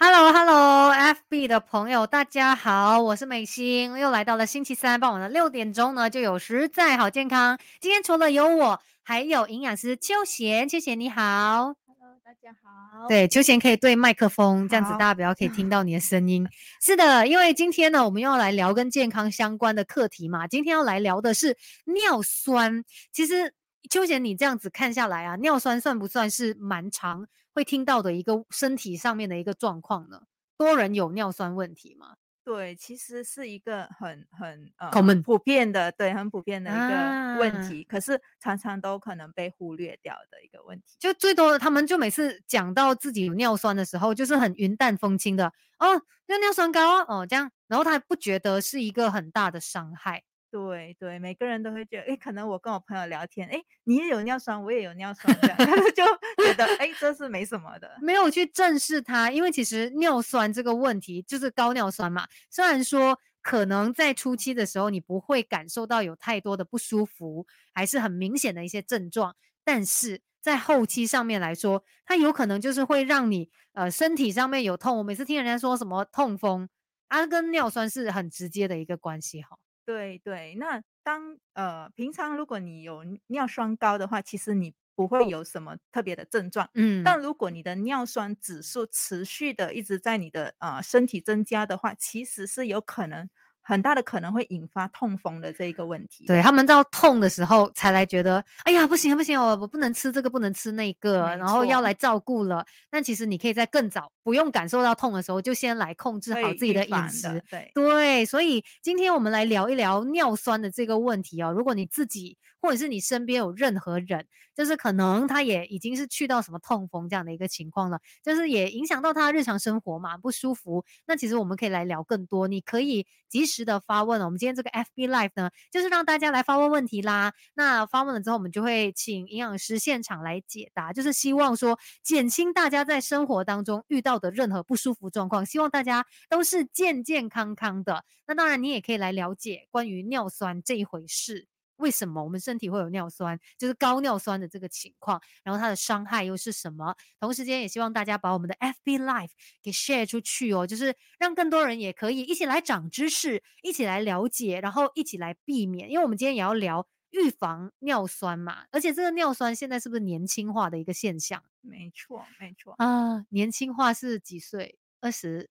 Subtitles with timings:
[0.00, 7.58] Hello Hello，FB 的朋友，大家好，我是美心，又来到了星期三傍晚的六点钟呢，就有实在好健康。
[7.80, 13.08] 今天除了有我，还有营养师秋贤，秋贤你好，Hello，大家好。
[13.08, 16.46] 对，秋贤可以对麦克风，这样子大家比较可以听到你的声音。
[16.80, 20.46] 是的，因为今天呢，我们要来聊跟健康相关的课题嘛。
[20.46, 21.56] 今天要来聊的是
[21.86, 22.84] 尿酸。
[23.12, 23.52] 其实
[23.90, 27.26] 秋贤，你这样子看下来啊，尿酸算不算是蛮长？
[27.54, 30.22] 会听到的一个身体上面的一个状况呢？
[30.56, 32.16] 多人有尿酸问题吗？
[32.44, 35.22] 对，其实是一个很很呃，Common.
[35.22, 37.84] 普遍的，对，很普遍的一个问题。
[37.84, 40.96] 可是常常都可能被忽略掉的一个问题。
[40.98, 50.22] 就最多的他们就每次讲到自己有尿酸的时候，就是很云淡风轻的哦，那尿酸高哦这样，然后他不觉得是一个很大的伤害。
[50.50, 55.56] 对对，每个人都会觉得，哎，可能我跟我朋友聊天，哎，你也有尿酸，我也有尿酸，这样
[55.94, 56.04] 就
[56.44, 62.26] 觉得，哎，这是没什么的，没有去正视它，因为其实尿酸这个问题就是高尿酸嘛。
[62.48, 74.96] 虽然说可能在初期的时候你不会感受到有太多的不舒服，还是很明显的一些症状，但是在后期上面来说，它有可能就是会让你呃身体上面有痛。
[74.96, 76.68] 我每次听人家说什么痛风，
[77.08, 79.58] 啊，跟尿酸是很直接的一个关系哈。
[79.88, 86.68] 对对，那当呃平常如果你有尿酸高的话，其实你不会有什么特别的症状。
[86.74, 93.30] 嗯，但如果你的尿酸指数持续的一直在你的呃身体增加的话，其实是有可能。
[93.68, 96.24] 很大的可能会引发痛风的这一个问题。
[96.26, 102.64] 对他们到痛的时候才来觉得，哎呀，不行不行，我我不能吃这个，不能吃那个，然后要来照顾了。
[102.88, 107.42] 但其实你可以在更早，不用感受到痛的时候，就先来控制好自己的饮食。
[107.50, 111.52] 对对，所以今天我们来聊一聊尿酸的这个问题哦。
[111.52, 120.84] 如果你自己或者是你身边有任何人，就是可能他也已经是去到什么痛风这样的一个情况了，就是也影响到他日常生活嘛，不舒服。
[121.06, 124.20] 那其实我们可以来聊更多，你可以及时的发问。
[124.22, 127.32] 我们今天这个 FB Live 呢，就是让大家来发问问题啦。
[127.54, 138.04] 那发问了之后，我们就会请营养师现场来解答，就是希望说减轻大家在生活当中遇到的任何不舒服状况，希望大家都是健健康康的。
[138.26, 141.46] 那当然，你也可以来了解关于尿酸这一回事。
[141.78, 146.94] 为什么我们身体会有尿酸，就是高尿酸的这个情况，然后它的伤害又是什么？
[147.18, 149.30] 同时间也希望大家把我们的 FB Life
[149.62, 155.90] 给 share 出去哦，就是让更多人也可以一起来长知识，一起来了解，然后一起来避免。
[155.90, 161.42] 因为我们今天也要聊预防尿酸嘛，而且这个尿酸现在是不是年轻化的一个现象？
[161.60, 164.78] 没错，没错啊，年轻化是几岁？
[165.00, 165.48] 二十。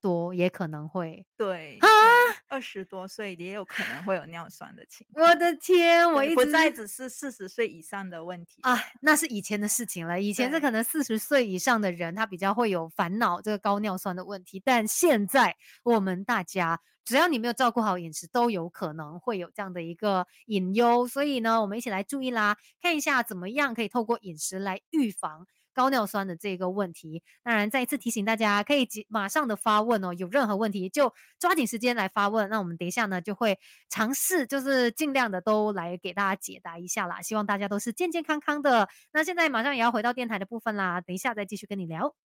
[0.00, 1.88] 多也可能会对啊，
[2.48, 5.26] 二十多岁也有可能会有尿酸的情况。
[5.26, 10.20] 我的天，我一直不再只是四十岁以上的问题啊，那是以前的事情了。
[10.20, 21.06] 以前是可能四十岁以上的人他比较会有烦恼这个高尿酸的问题，但现在我们大家只要你没有照顾好饮食，都有可能会有这样的一个隐忧。
[21.08, 25.46] 所以呢，我们一起来注意啦，看一下怎么样可以透过饮食来预防。
[25.78, 30.12] 高尿酸的这个问题，当然再一次提醒大家，可以马上的发问哦。
[30.14, 32.50] 有任何问题就抓紧时间来发问。
[32.50, 33.56] 那我们等一下呢，就会
[33.88, 37.22] 尝试，就是尽量的都来给大家解答一下啦。
[37.22, 38.88] 希望大家都是健健康康的。
[39.12, 42.27] 那现在马上也要回到电台的部分啦，等一下再继续跟你聊。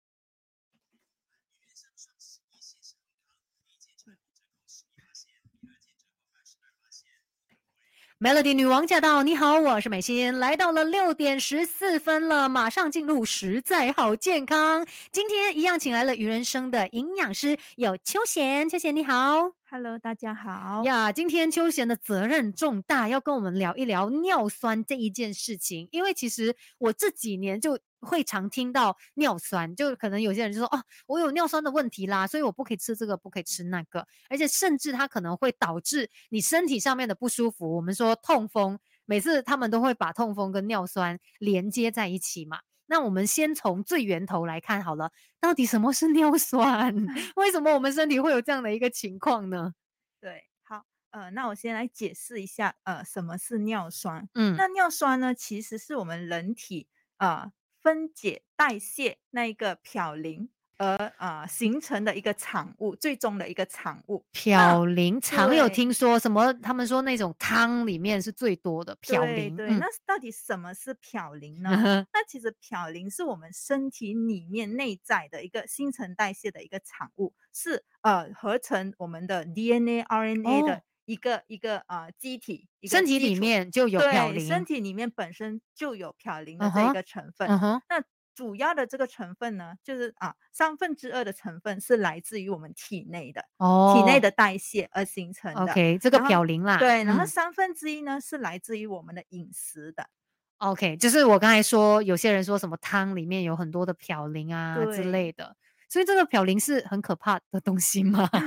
[8.17, 9.23] Melody 女王驾到！
[9.23, 14.87] 你好，我是美心，来到了六点十四分了，马上进入实在好健康。
[15.11, 21.11] 今天一样请来了鱼人生的营养师，有秋贤，秋贤你好，Hello，大家好呀。
[21.11, 27.77] 今天秋贤的责任重大，要跟我们聊一聊尿酸这一件事情，因为其实我这几年就。
[28.01, 37.75] 会常听到尿酸，就可能有些人就说哦，我有尿酸的问题啦，所以我不可以吃这个，不可以吃那个，而且甚至它可能会导致你身体上面的不舒服。
[37.75, 42.59] 我们说痛风，每次他们都会把痛风跟尿酸连接在一起嘛。
[42.87, 46.93] 那我们先从最源头来看好了，到底什么是尿酸？
[47.35, 49.73] 为什么我们身体会有这样的一个情况呢？
[50.21, 54.27] 对，好，呃，那我先来解释一下，呃，什么是尿酸？
[54.33, 56.87] 嗯，那尿酸呢，其实是我们人体
[57.17, 57.51] 啊。
[57.83, 64.23] 分解代谢那一个嘌呤而啊形成的一个产物，最终的一个产物。
[64.33, 66.53] 嘌呤常有听说什么？
[66.61, 69.55] 他们说那种汤里面是最多的嘌呤。
[69.55, 71.69] 对，那到底什么是嘌呤呢？
[72.13, 80.81] 那其实嘌呤是我们身体里面内在的一个新陈代谢的一个产物，是呃合成我们的 DNA、RNA 的。
[81.07, 87.47] 一个一个呃机体，身体里面就有嘌呤，身体里面本身就有嘌呤的这个成分。
[87.47, 88.03] 那
[88.35, 95.61] 主要的这个成分呢，就是啊，三分之二的成分是来自于我们体内的哦，体内的代谢而形成的。
[95.61, 96.77] OK，这个嘌呤啦。
[96.77, 100.09] 对，然后三分之一呢是来自于我们的饮食的。
[100.57, 105.55] OK，就是我刚才说，有些人说什么汤里面有很多的嘌呤啊之类的，
[105.87, 108.29] 所以这个嘌呤是很可怕的东西吗？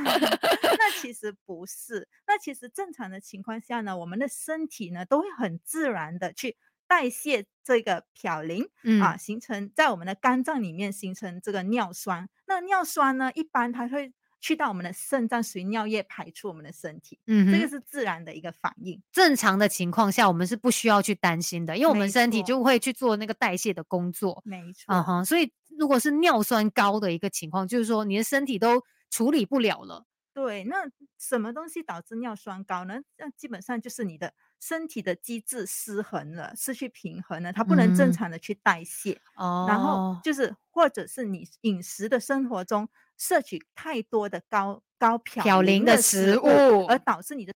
[0.79, 6.57] 那其实不是，那其实正常的情况下呢，我们的身体呢都会很自然的去。
[6.89, 8.69] 代谢这个嘌呤
[9.01, 12.29] 啊，形成在我们的肝脏里面形成这个尿酸。
[12.47, 17.21] 那尿酸呢，一般它会去到我们的肾脏，随尿液排出我们的身体。
[17.27, 19.03] 嗯，这个是自然的一个反应。
[19.13, 24.43] 正常的情况下，我们是不需要去担心的，因为我们身体就会去做那个代谢的工作。
[24.47, 24.85] 没错。
[24.89, 30.07] 嗯哼，所以如果是尿酸高的一个情况，就是说你的身体都处理不了了。
[30.33, 30.89] 对，那
[31.19, 33.01] 什么东西导致尿酸高呢？
[33.19, 34.33] 那基本上就是你的。
[34.61, 39.21] 身体的机制失衡了，失去平衡了，它不能正常的去代谢。
[39.37, 47.53] 哦，然后就是，或者是你饮食的生活中摄取太多的高高嘌呤的食物，而导致你的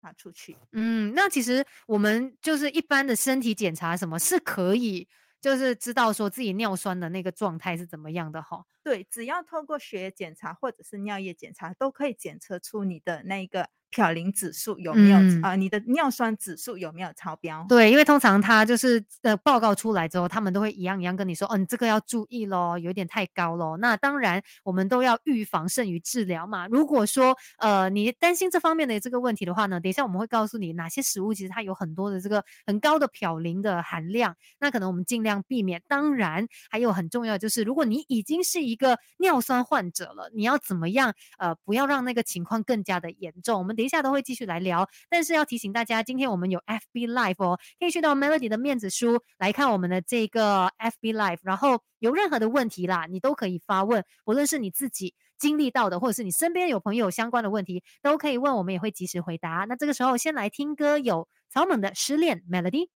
[0.00, 0.56] 拿出去。
[0.72, 5.08] 嗯，那其实我们就是一般的身体检查，什么是可以，
[5.40, 8.64] 就是知道说自己尿酸的那个状态是怎么样的哈？
[8.82, 13.70] 对，只要透过血液检查或者是尿液检查，都可以检测出你的那个。
[13.92, 15.54] 嘌呤指数有没有啊？
[15.54, 17.64] 你的尿酸指数有没有超标？
[17.68, 23.76] 对，因为通常他就是呃报告出来之后，他们都会一样一样跟你说，哦，你这个要注意咯，有点太高咯。
[23.76, 26.66] 那当然，我们都要预防胜于治疗嘛。
[26.68, 35.82] 如果说呃你担心这方面的这个问题的话呢，等一下我们会告诉你哪些食物其实它有很多的这个很高的嘌呤的含量，那可能我们尽量避免。
[35.86, 43.58] 当然，还有很重要就是，如果你已经是一个尿酸患者了，你要怎么样呃不要让那个情况更加的严重？
[43.58, 43.76] 我们。
[43.82, 59.66] 等一下都会继续来聊，但是要提醒大家，今天我们有 FB Live 哦，可以去到 Melody 的面子书来看我们的这个 FB Live，然后有任何的问题啦，你都可以发问，无论是你自己经历到的，或者是你身边有朋友相关的问题，都可以问，我们也会及时回答。
[59.68, 62.88] 那这个时候先来听歌，有草蜢的《失恋》Melody。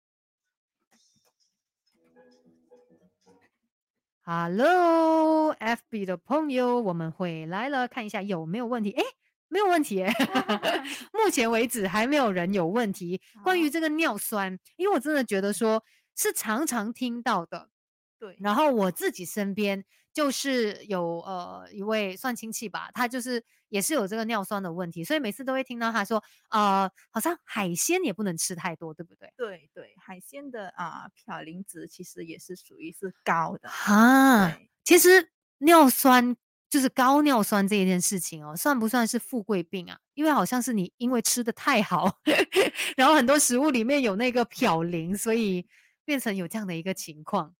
[4.23, 8.93] Hello，FB 的朋友，我们回来了，看一下有没有问题？
[8.93, 9.03] 哎。
[9.49, 10.05] 没有问题，
[11.15, 13.21] 目前为止还没有人有问题。
[13.45, 15.83] 关于这个尿酸，因为我真的觉得说
[16.17, 17.71] 是常常听到的，
[18.19, 18.37] 对。
[18.41, 29.33] 然后我自己身边就是有呃一位算亲戚吧，他就是也是有这个尿酸的问题，所以每次都会听到他说，呃，好像海鲜也不能吃太多，对不对？
[29.37, 34.59] 对对，海鲜的啊嘌呤值其实也是属于是高的啊。
[34.83, 36.37] 其实尿酸。
[36.69, 39.99] 就是高尿酸这一件事情哦，算不算是富贵病啊？
[40.15, 42.19] 因为好像是你因为吃的太好，
[42.97, 45.67] 然后很多食物里面有那个嘌呤，所以
[46.05, 47.55] 变成有这样的一个情况。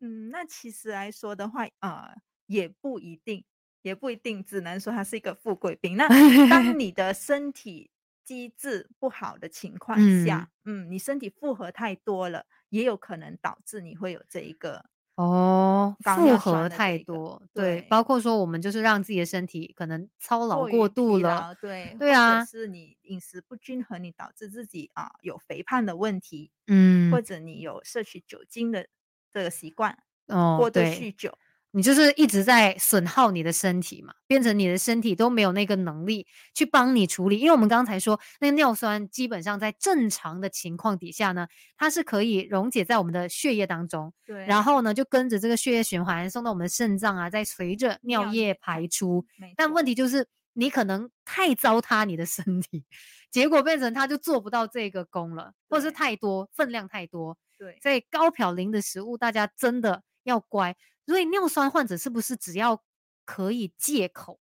[0.00, 2.12] 嗯，那其实来说的话，啊，
[2.46, 3.44] 也不一定，
[3.82, 5.96] 也不一定，只能说它是一个富贵病。
[5.96, 6.08] 那
[6.48, 7.92] 当你的身体
[8.24, 14.86] 机制不好的情况下，嗯，你身体负荷太多了，也有可能导致你会有这一个。
[15.22, 28.86] 哦，负荷太多，对，包括说我们就是让自己的身体可能操劳过度了，对，对啊，是你饮食不均衡，你导致自己啊有肥胖的问题，嗯，或者你有摄取酒精的
[29.32, 29.96] 这个习惯，
[30.26, 31.38] 哦，过度酗酒。
[31.74, 37.38] 你就是一直在损耗你的身体嘛，变成你的身体都没有那个能力去帮你处理。
[37.38, 49.24] 因为我们刚才说，那个尿酸基本上在正常的情况底下呢，它是可以溶解在我们的血液当中，对，然后呢就跟着这个血液循环送到我们的肾脏啊，再随着尿液排出。
[49.56, 52.84] 但问题就是你可能太糟蹋你的身体，
[53.30, 57.38] 结果变成它就做不到这个功了，或者是太多分量太多。
[57.58, 60.76] 对，所以高嘌呤的食物大家真的要乖。
[61.06, 62.82] 所以尿酸患者是不是只要
[63.24, 64.40] 可以戒口，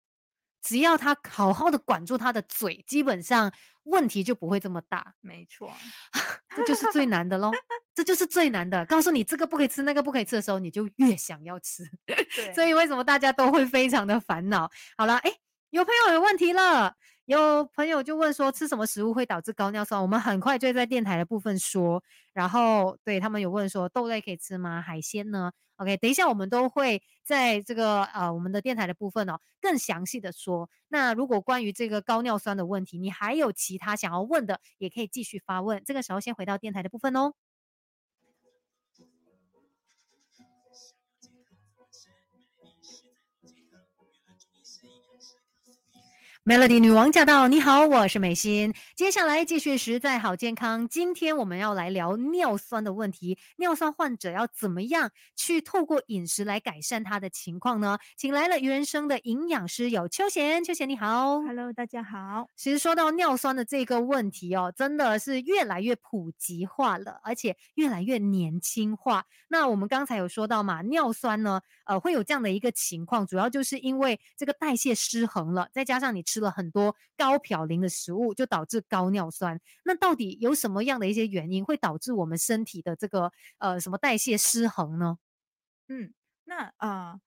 [0.61, 3.51] 只要他好好的管住他的嘴，基本上
[3.83, 5.13] 问题就不会这么大？
[5.21, 5.71] 没错，
[6.55, 7.51] 这就是最难的喽，
[7.95, 8.85] 这就是最难的。
[8.85, 11.83] 告诉你这个不可以吃，那个不可以吃的时候，你就越想要吃。
[12.53, 14.69] 所以为什么大家都会非常的烦恼？
[14.97, 15.31] 好了，哎，
[15.71, 16.95] 有朋友有问题了。
[17.25, 20.01] 有朋友就问说，吃什么食物会导致高尿酸？
[20.01, 22.03] 我们很快就在电台的部分说。
[22.33, 24.81] 然后对他们有问说，豆类可以吃吗？
[24.81, 30.69] 海鲜呢？OK，等一下我们都会在这个呃我们的电台的部分哦，更详细的说。
[30.89, 35.81] 那如果关于这个高尿酸的问题，你还有其他想要问的，也可以继续发问。
[35.85, 37.33] 这个时候先回到电台的部分哦。
[46.43, 47.47] Melody 女王驾到！
[47.47, 48.73] 你好，我是美心。
[48.95, 50.87] 接下来继续实在好健康。
[50.87, 53.37] 今天我们要来聊尿酸的问题。
[53.57, 57.99] 尿酸患者要怎么样去透过饮食来改善他的情况呢？
[58.17, 62.47] 请来了原生的营养师有秋贤，秋贤你好，Hello，大家好。
[62.55, 69.25] 其实说到尿酸的这个问题哦，真的是越来越普及化了，而且越来越年轻化。
[69.47, 76.25] 那我们刚才有说到嘛，尿酸呢，呃，会有这样的一个情况，主要就是因为这个代谢失衡了，再加上你。
[76.31, 79.59] 吃了很多高嘌呤的食物，就导致高尿酸。
[79.83, 85.17] 那到底有什么样的一些原因会导致我们身体的这个呃什么代谢失衡呢？
[85.89, 86.13] 嗯，
[86.45, 87.19] 那啊，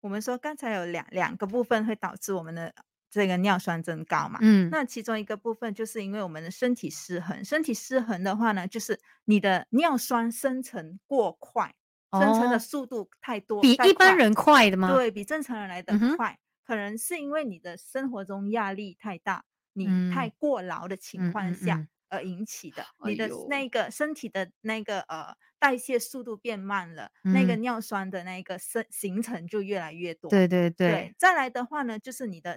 [0.00, 2.72] 我们说刚才有两两个部分会导致我们的
[3.10, 4.38] 这个尿酸增高嘛。
[4.42, 11.74] 嗯，那其中一个部分就是因为我们的身体失衡，身体失衡的话呢，就是你的尿酸生成过快，
[12.12, 14.94] 生成的速度太多，比一般人快的吗？
[14.94, 16.38] 对比正常人来的快。
[16.72, 30.30] 可能是因为你的生活中压力太大，你太过劳的情况下而引起的，你的那个身体的那个呃代谢速度变慢了，那个尿酸的那个生形成就越来越多。
[30.30, 31.14] 对对对。
[31.18, 32.56] 再来的话呢，就是你的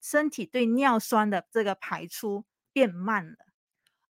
[0.00, 3.38] 身体对尿酸的这个排出变慢了。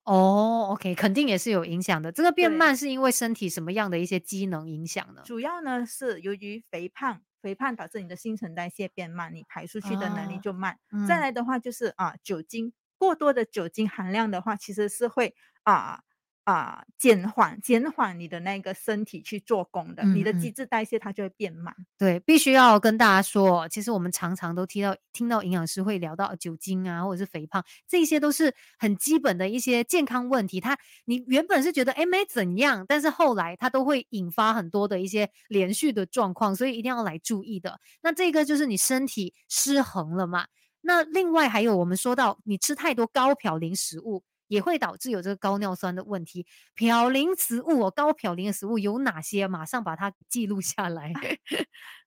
[0.05, 2.11] 哦，OK，肯定也是有影响的。
[2.11, 5.21] 这个变慢是因为身体什么样的一些机能影响呢？
[5.23, 7.21] 主要呢是由于肥胖。
[7.45, 10.79] 肥胖导致你的新陈代谢变慢，你排出去的能力就慢。
[11.07, 16.01] 再来的话就是啊，酒精过多的酒精含量的话，其实是会啊。
[16.45, 21.75] 啊，减缓减缓你的那个身体去做工的，你的机制代谢它就会变慢。
[21.97, 30.61] 对，必须要跟大家说，其实我们常常都听到听到营养师会聊到酒精啊，或者是肥胖，这些都是很基本的一些健康问题。
[30.61, 37.79] 它你原本是觉得哎没怎样，但是后来它都会引发很多的一些连续的状况，所以一定要来注意的。
[38.03, 40.45] 那这个就是你身体失衡了嘛？
[40.81, 44.21] 那另外还有我们说到你吃太多高嘌呤食物。
[44.47, 46.45] 也会导致有这个高尿酸的问题。
[46.77, 49.47] 嘌呤食物哦，高嘌呤的食物有哪些？
[49.47, 51.13] 马上把它记录下来。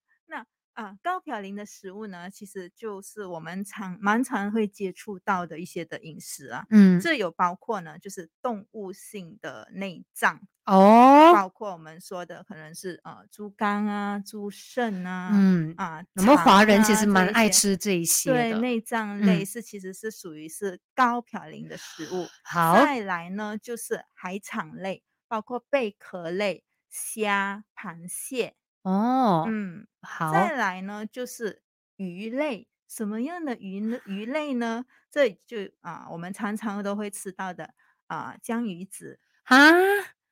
[0.78, 6.64] 那啊，高嘌呤的食物呢，其实就是我们常蛮常会接触到的一些的饮食啊。
[6.70, 10.40] 嗯，这有包括呢，就是动物性的内脏。
[10.66, 22.28] 哦，包括我们说的可能是呃猪肝啊、猪肾啊，嗯啊，我们华人其实蛮爱吃这一些对，内脏类是其实是属于是高嘌呤的食物。
[22.44, 28.54] 好，再来呢就是海产类，包括贝壳类、虾、螃蟹。
[28.88, 30.32] 哦，嗯，好。
[30.32, 31.62] 再来呢就是
[31.96, 33.98] 鱼类，什么样的鱼呢？
[34.06, 34.84] 鱼类呢？
[35.10, 37.74] 这就啊，我们常常都会吃到的
[38.06, 39.72] 啊，江鱼子啊。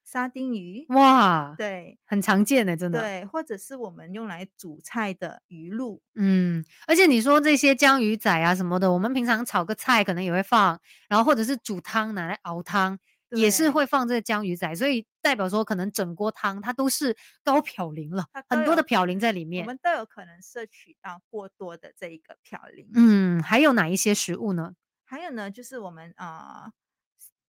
[0.08, 3.00] 沙丁鱼哇，对，很常见的，真的。
[3.00, 12.96] 对，或者是我们用来煮菜的鱼露，嗯，而且你说这些江鱼仔啊什么的，我们平常炒个菜可能也会放，然后或者是煮汤拿来熬汤，
[13.30, 22.86] 也是会放这个江鱼仔，所以代表说可能整锅汤它都是高嘌呤了，很多的嘌呤在里面，我们都有可能摄取到过多的这一个嘌呤。
[22.94, 24.76] 嗯，还有哪一些食物呢？
[25.04, 26.70] 还有呢，就是我们啊。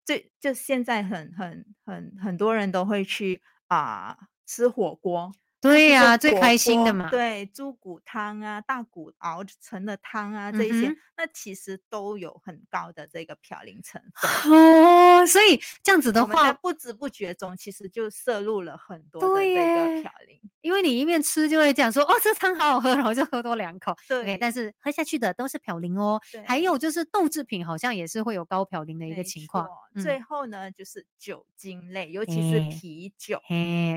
[0.04, 4.16] 最就现在很很很很多人都会去啊
[4.46, 5.30] 吃火锅。
[5.60, 7.10] 对呀，最开心的嘛。
[7.10, 14.52] 对，猪骨汤啊，大骨熬成的汤啊，这些，那其实都有很高的这个嘌呤成分。
[14.52, 19.62] 哦，所以这样子的话，不知不觉中其实就摄入了很多的这个
[20.02, 20.40] 嘌呤。
[20.60, 23.96] 因为你一面吃就会讲说，哦，这汤好好喝，然后就喝多两口。
[24.06, 26.20] 对，但是喝下去的都是嘌呤哦。
[26.46, 29.66] 还有就是豆制品好像也是会有高嘌呤的一个情况。
[30.00, 33.40] 最后呢，就是酒精类，尤其是啤酒，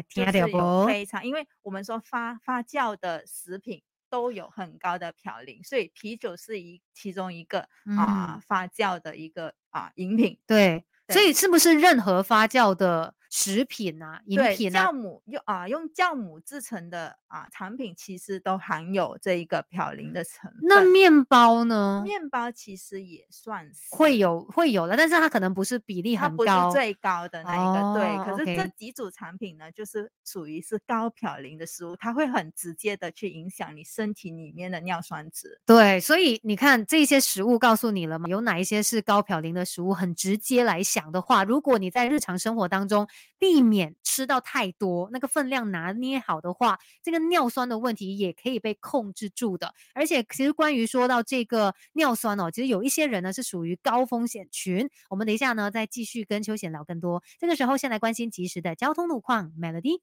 [0.09, 1.47] 就是有非常因为。
[1.63, 10.39] 我们说发发酵的食品都有很高的嘌呤，所以啤酒是一其中一个啊发酵的一个啊饮品。
[10.45, 13.15] 对，所以是不是任何发酵的？
[13.33, 20.59] 食品啊，饮品啊，酵母用啊用酵母制成的啊产品，其实都含有这一个嘌呤的成分。
[20.63, 22.03] 那面包呢？
[22.05, 27.93] 面包其实也算是会有会有的，但是它可能不是比例很高，不是最高的那一个。
[27.97, 35.57] 对，可是这几组产品呢，就是属于是高嘌呤的食物，它会很直接的去影响你身体里面的尿酸值。
[35.65, 38.27] 对，所以你看这些食物告诉你了吗？
[38.27, 39.93] 有哪一些是高嘌呤的食物？
[39.93, 43.07] 很直接来想的话，如果你在日常生活当中。
[43.39, 49.73] 避免吃到太多，那个分量拿捏好的话，这个尿酸的问题也可以被控制住的。
[49.93, 54.89] 而且，其实关于说到这个尿酸哦，其实有一些人呢是属于高风险群。
[55.09, 57.23] 我们等一下呢再继续跟邱贤聊更多。
[57.39, 59.51] 这个时候，先来关心及时的交通路况。
[59.59, 60.01] Melody，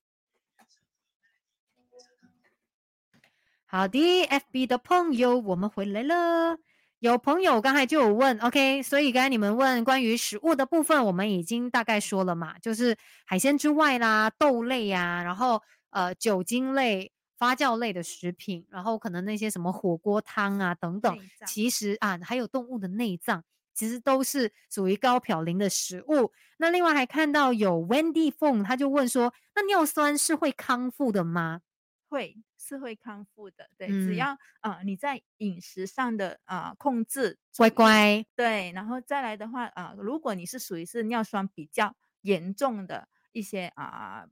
[3.67, 6.59] 好的，FB 的朋友，我们回来了。
[7.01, 26.33] 有朋友刚才就有问，OK，所以刚才你们问关于食物的部分，我们已经大概说了嘛，就是海鲜之外啦，豆类呀，然后呃酒精类、发酵类的食品，然后可能那些什么火锅汤啊等等，其实啊还有动物的内脏，其实都是属于高嘌呤的食物。
[26.57, 31.61] 那另外还看到有 Wendy Fong，他就问说，那尿酸是会康复的吗？
[32.09, 32.37] 会
[32.69, 44.27] 是会康复的，对，只要啊你在饮食上的啊控制乖乖，对，然后再来的话啊，如果你是属于是尿酸比较严重的一些啊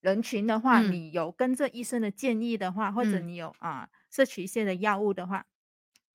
[0.00, 5.46] 人群的话，你有跟着医生的建议的话，或者你有啊摄取一些的药物的话，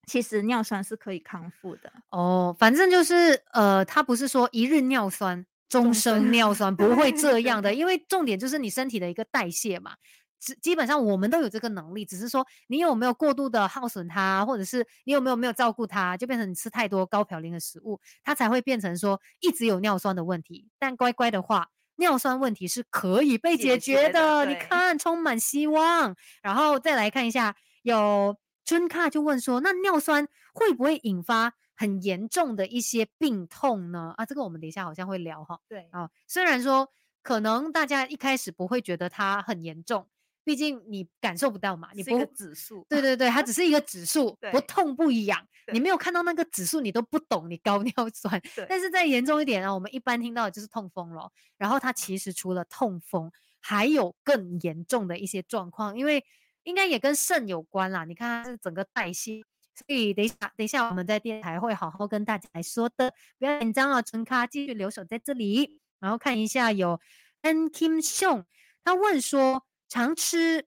[0.06, 1.92] 其实尿酸是可以康复的。
[2.10, 6.54] 哦，反正就是呃，它不是说一日尿酸终生尿。
[6.54, 9.96] 酸，不会这样的， 因为重点就是你身体的一个代谢嘛。
[10.42, 20.68] 基基本上我们都有这个能力，只是说你有没有过度的耗损它，或者是你有没有没有照顾它，就变成你吃太多高嘌呤的食物，它才会变成说一直有尿酸的问题。
[20.80, 26.16] 但乖乖的话，尿酸问题是可以被解决的，你看充满希望。
[26.42, 34.16] 然后再来看一下，有春卡就问说，那尿酸会不会引发很严重的一些病痛呢？
[34.18, 35.60] 啊，这个我们等一下好像会聊哈。
[35.70, 36.90] 对啊，虽然说
[37.22, 40.08] 可能大家一开始不会觉得它很严重。
[40.44, 45.40] 毕竟你感受不到嘛，你不指数，对对对，它只是一个指数，不痛不痒，
[45.72, 48.42] 你没有看到那个指数，你都不懂你高尿酸。
[48.68, 51.32] 但是再严重一点啊，我们一般听到的就是痛风了。
[51.58, 56.26] 然后它其实除了痛风，还有更严重的一些状况，因为
[56.64, 58.04] 应该也跟肾有关啦。
[58.04, 59.44] 你看它是整个代谢，
[59.76, 67.00] 所以等一下等一下我们在电台会好好跟大家来说的，不要紧张啊，纯咖继续留守在这里，然后看一下有
[67.42, 68.46] N Kim Song，
[68.84, 69.64] 他问说。
[69.92, 70.66] 常吃，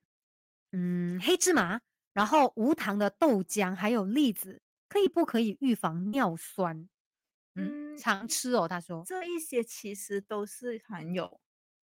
[0.72, 1.80] 嗯，黑芝麻，
[2.12, 6.86] 然后无糖的豆浆，还有栗子，可以不可以预防尿酸？
[7.54, 8.68] 嗯，常吃哦。
[8.68, 11.40] 他说这一些其实都是含有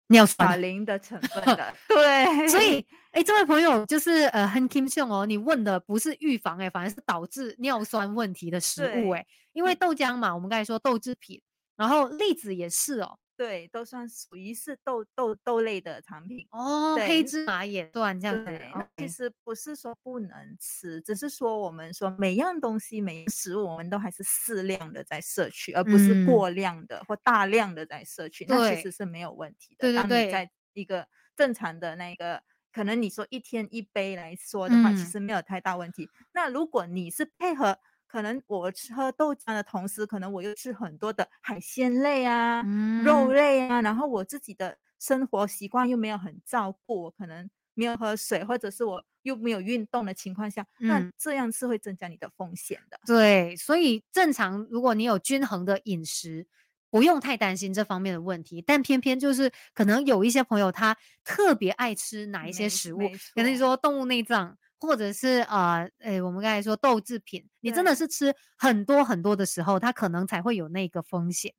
[0.10, 1.74] 尿酸卡林的成分的。
[1.88, 11.42] 对， 所以，哎，这位朋友就是呃，很 Kim 秀哦，你问的不是预防哎，反而是导致尿酸问题的食物哎，因为豆浆嘛，我们刚才说豆制品，
[11.76, 13.18] 然后栗子也是哦。
[13.38, 16.96] 对，都算属于是豆豆豆类的产品哦。
[16.96, 18.62] 黑芝麻也算这样子。
[18.98, 28.46] 其实不是说不能吃，只是说我们说每样东西、每样食物，我们都还是适量的在摄取，而不是过量的或大量的在摄取。
[28.48, 29.92] 那其实是没有问题的。
[29.92, 30.32] 对对对。
[30.32, 36.10] 在一个正常的那个，可能你说一天一杯来说的话，其实没有太大问题。
[36.34, 37.78] 那如果你是配合。
[38.08, 42.62] 可能我吃喝豆浆的同时，可能我又吃很多的海鲜类啊、
[43.04, 52.98] 肉类啊，然后我自己的生活习惯又没有很照顾，我可能没有喝水，或者是我又没有运动的情况下，那这样是会增加你的风险的。
[53.06, 56.48] 对，所以正常如果你有均衡的饮食，
[56.90, 58.62] 不用太担心这方面的问题。
[58.62, 64.58] 但偏偏就是可能有一些朋友他特别爱吃哪一些食物，可能说动物内脏。
[64.80, 71.54] 或者是呃，诶，我们刚才说豆制品，你真的是吃很多很多的时候，它可能才会有那个风险。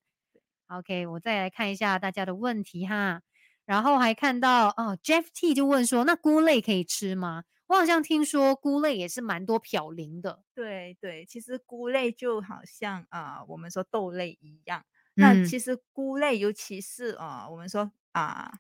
[0.69, 3.23] OK，我再来看一下大家的问题哈，
[3.65, 7.45] 然后还看到哦，Jeff T 就问说，那菇类可以吃吗？
[7.69, 10.43] 我好像听说菇类也是蛮多嘌呤的。
[10.55, 18.53] 对对，其实菇类就好像啊，我们说豆类一样，那其实菇类，尤其是啊，我们说啊。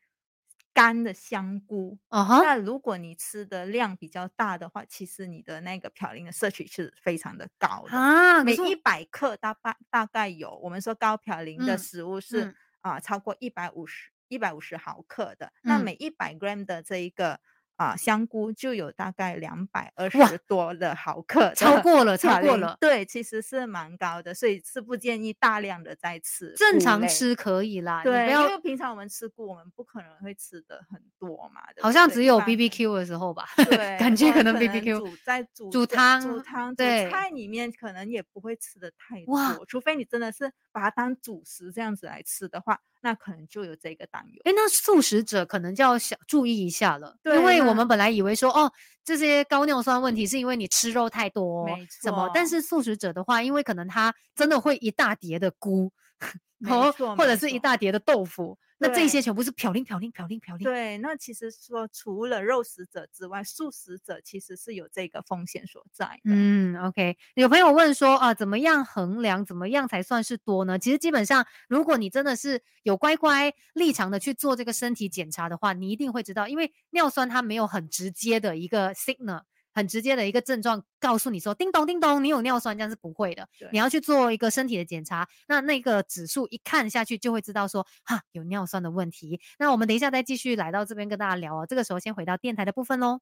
[0.76, 8.44] 干的香菇，那如果你吃的量比较大的话，其实你的那个嘌呤的摄取是非常的高的啊。
[8.44, 17.40] 每一百克大概大概有，我们说高嘌呤的食物是啊超过一百五十一百五十毫克的，那每一百 gram 的这一个。
[17.76, 22.76] 啊，香菇就有大概两百二十多的毫克，超过了， 超过了。
[22.80, 26.52] 对，其实是蛮高的，所以是不建议大量的再吃。
[26.56, 31.60] 正常吃可以啦，对，因为平常我们吃菇，我们不可能会吃的很多嘛。
[31.80, 42.80] 好像只有 B B Q 的时候吧，对，感觉可能 B B Q 煮在煮煮汤煮汤对菜里面可能也不会吃的太多，除非你真的是把它当主食这样子来吃的话。
[43.06, 48.68] 那可能就有这个担忧，哎，那素食者可能就要想注意一下了，因为我们本来以为说，哦，
[49.04, 51.92] 这些高尿酸问题是因为你吃肉太多，没错。
[52.02, 52.28] 什么？
[52.34, 55.92] 但是素食者的话，因为可能他真的会一大碟的菇，
[56.58, 58.58] 然后，或者是一大碟的豆腐。
[58.78, 60.62] 那这些全部是嘌呤、嘌呤、嘌呤、嘌呤。
[60.62, 66.20] 对，那其实说除了肉食者之外，素食者其实是有这个风险所在的。
[66.24, 67.16] 嗯，OK。
[67.34, 70.78] 有朋友问说啊，怎么样衡量，怎么样才算是多呢？
[70.78, 79.42] 其实基本上，如果你真的是有乖乖立场的去做这个身体检查的话，你一定会知道，因为尿酸它没有很直接的一个 signal。
[79.76, 83.46] 很直接的一个症状告诉你说，叮咚叮咚，你有尿酸，这样是不会的。
[83.70, 89.38] 你要去做一个身体的检查，那那个指数一看下去就会知道说，哈，有尿酸的问题。
[89.58, 91.66] 那我们等一下再继续来到这边跟大家聊哦。
[91.68, 93.20] 这个时候先回到电台的部分喽。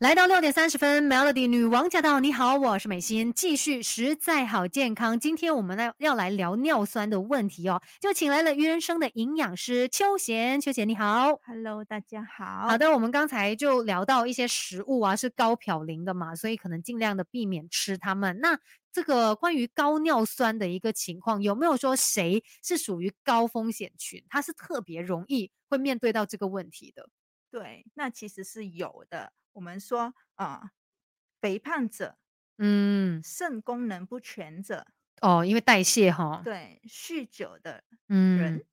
[0.00, 2.20] 来到六点三十分，Melody 女王驾到！
[2.20, 5.20] 你好，我是美心，继续实在好健康。
[5.20, 10.58] 今天我们呢要来聊尿酸的问题哦，就请来了鱼人生的营养师邱贤。
[10.58, 12.66] 邱贤你好，Hello，大家好。
[12.66, 18.40] 好的，我们刚才就聊到一些食物啊是高嘌呤的嘛，所以可能尽量的避免吃它们。
[18.40, 18.58] 那
[18.90, 24.24] 这个关于高尿酸的一个情况，有没有说谁是属于高风险群？
[24.30, 27.06] 他是特别容易会面对到这个问题的？
[27.50, 29.32] 对，那其实是有的。
[29.52, 30.70] 我们说啊，
[31.40, 32.16] 肥胖者，
[32.58, 34.86] 嗯，肾功能不全者，
[35.20, 38.64] 哦，因为代谢哈，对，酗酒的人，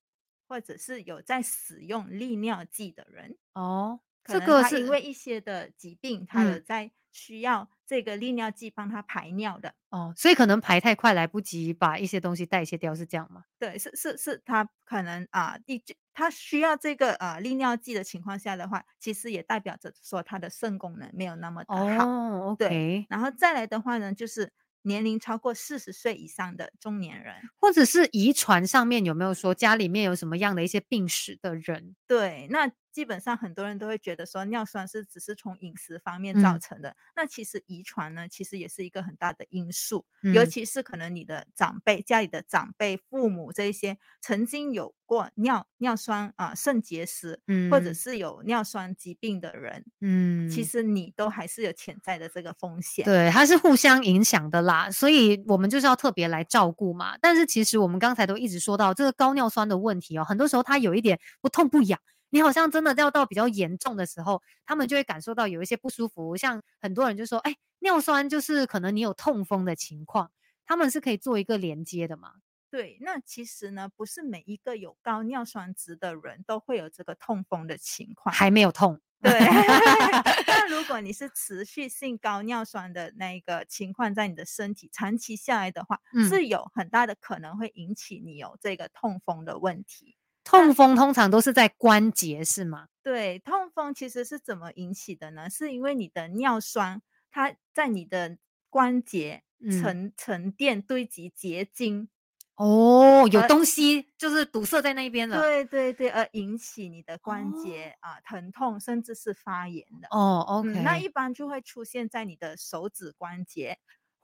[0.47, 13.45] 或者是有在使用利尿剂的人，哦，这个是因为一些的疾病，他有在需要这个利尿剂帮他排尿的，哦，所以可能排太快来不及把一些东西代谢掉，是这样吗？
[13.57, 15.81] 对，是是是，他可能啊，第
[16.13, 21.85] 他需要这个啊利尿剂的情况下的话，其实也代表着说他的肾功能没有那么的好。
[22.05, 23.05] 哦，OK。
[23.09, 31.95] 然后再来的话呢，就是年龄超过四十岁以上的中年人，或者是遗传上面有没有说家里面有什么样的一些病史的人？
[32.05, 32.69] 对，那。
[32.97, 53.05] 基本上很多人都会觉得说尿酸是只是从饮食方面造成的，那其实遗传呢，其实也是一个很大的因素，尤其是可能你的长辈、家里的长辈、父母这一些曾经有过尿尿酸啊、肾结石，嗯或者是有尿酸疾病的人，嗯，其实你都还是有潜在的这个风险。
[53.05, 57.15] 对，它是互相影响的啦，所以我们就是要特别来照顾嘛。
[57.21, 61.99] 但是其实我们刚才都一直说到这个高尿酸的问题哦，很多时候它有一点不痛不痒。
[62.29, 66.35] 你好像真的要到比较严重的时候，他们就会感受到有一些不舒服。
[66.37, 70.31] 像很多人就说：“哎，尿酸就是可能你有痛风的情况。”
[70.65, 72.33] 他们是可以做一个连接的嘛？
[72.69, 78.99] 对，那其实呢，不是每一个有高尿酸值的人都会有这个痛风的情况，还没有痛。
[79.21, 79.31] 对，
[80.45, 90.16] 那如果你是持续性高尿酸的那个情况在你的身体长期下来的话，是有很大的可能会引起你有这个痛风的问题。
[90.47, 92.87] 痛风通常都是在关节，是吗？
[93.03, 95.49] 对，痛风其实是怎么引起的呢？
[95.49, 98.37] 是因为你的尿酸它在你的
[98.69, 102.07] 关节沉沉淀堆积结晶，
[102.55, 105.41] 哦，有东西就是堵塞在那边了。
[105.41, 110.07] 对对对，而引起你的关节啊疼痛，甚至是发炎的。
[110.11, 113.77] 哦，OK，那一般就会出现在你的手指关节。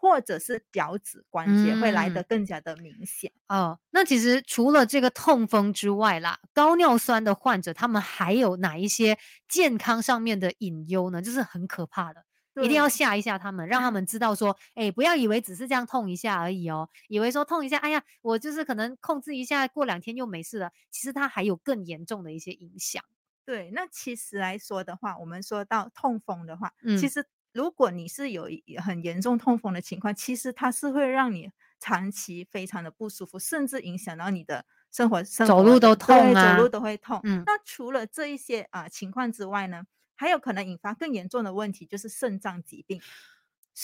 [0.04, 3.80] 或者是脚趾关节会来得更加的明显哦。
[3.90, 11.22] 那其实除了这个痛风之外啦，高尿酸的患者他们还有哪一些健康上面的隐忧呢？
[11.22, 12.26] 就是很可怕的，
[12.62, 20.70] 一定要吓一吓他们，让他们知道说，哎，不要以为只是这样痛一下而已哦，以为说痛一下，哎呀，我就是可能控制一下，过两天又没事了。
[20.92, 23.02] 其实它还有更严重的一些影响。
[23.46, 27.26] 对，那其实来说的话，我们说到痛风的话，其实。
[27.54, 28.50] 如果你是有
[28.84, 37.20] 很严重痛风的情况，其实它是会让你长期非常的不舒服，甚至影响到你的生活，走路都痛啊，走路都会痛。
[37.24, 39.84] 嗯，那除了这一些啊情况之外呢，
[40.16, 43.00] 还有可能引发更严重的问题，就是肾脏疾病。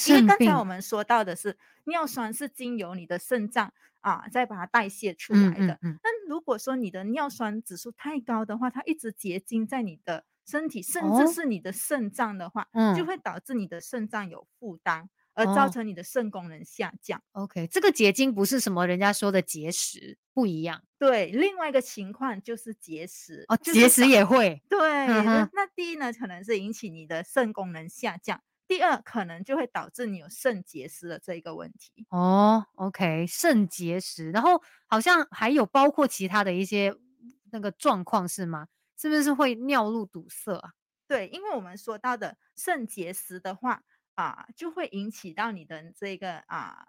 [0.08, 5.80] 因为刚才我们说到的是尿酸是经由你的肾脏啊再把它代谢出来的。
[5.82, 10.26] 那如果说你的尿酸指数太高的话，它一直结晶在你的。
[10.50, 17.22] 身体甚至是你的肾脏的话，就会导致你的肾脏有负担，而造成你的肾功能下降。
[17.34, 20.82] OK，这个结晶不是什么人家说的结石，不一样。
[20.98, 24.62] 对，另外一个情况就是结石哦，结石也会。
[24.68, 24.80] 对，
[25.54, 32.06] 那第一呢，可能是引起你的肾功能下降；第二，可能就会导致你有肾结石的这一个问题。
[32.10, 36.94] 哦，OK，肾结石，然后好像还有包括其他的一些
[37.52, 38.68] 那个状况是吗？
[39.00, 40.72] 是不是会尿路堵塞啊？
[41.08, 43.82] 对，因为我们说到的肾结石的话
[44.16, 46.88] 啊，就会引起到你的这个啊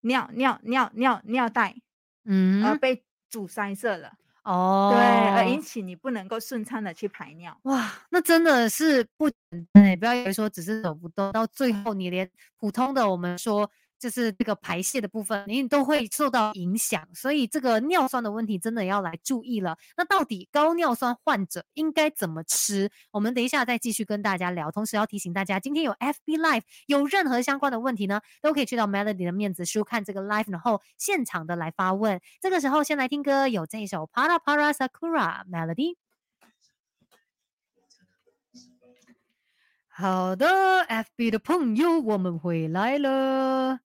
[0.00, 1.76] 尿尿尿尿尿袋，
[2.24, 7.56] 嗯，而被阻塞塞了哦，对，而引起你不能够顺畅的去排尿。
[7.64, 13.70] 哇，那真的是不简单，不要以为说只是走不动，到最后你连普通的我们说。
[14.00, 19.76] 就是这个排泄的部分，你都会受到影响，所以这个尿酸的问题真的要来注意了。
[19.96, 22.90] 那到底高尿酸患者应该怎么吃？
[23.10, 24.70] 我们等一下再继续跟大家聊。
[24.70, 32.18] 同时要提醒大家，今天有 FB Live，有任何相关的问题呢，都可以去到 Melody 的面子书看这个 Live，然后现场的来发问。
[32.40, 35.96] 这个时候先来听歌，有这一首 Para Para Sakura Melody。
[39.92, 40.46] 好的
[40.88, 43.80] ，FB 的朋友，我们回来了。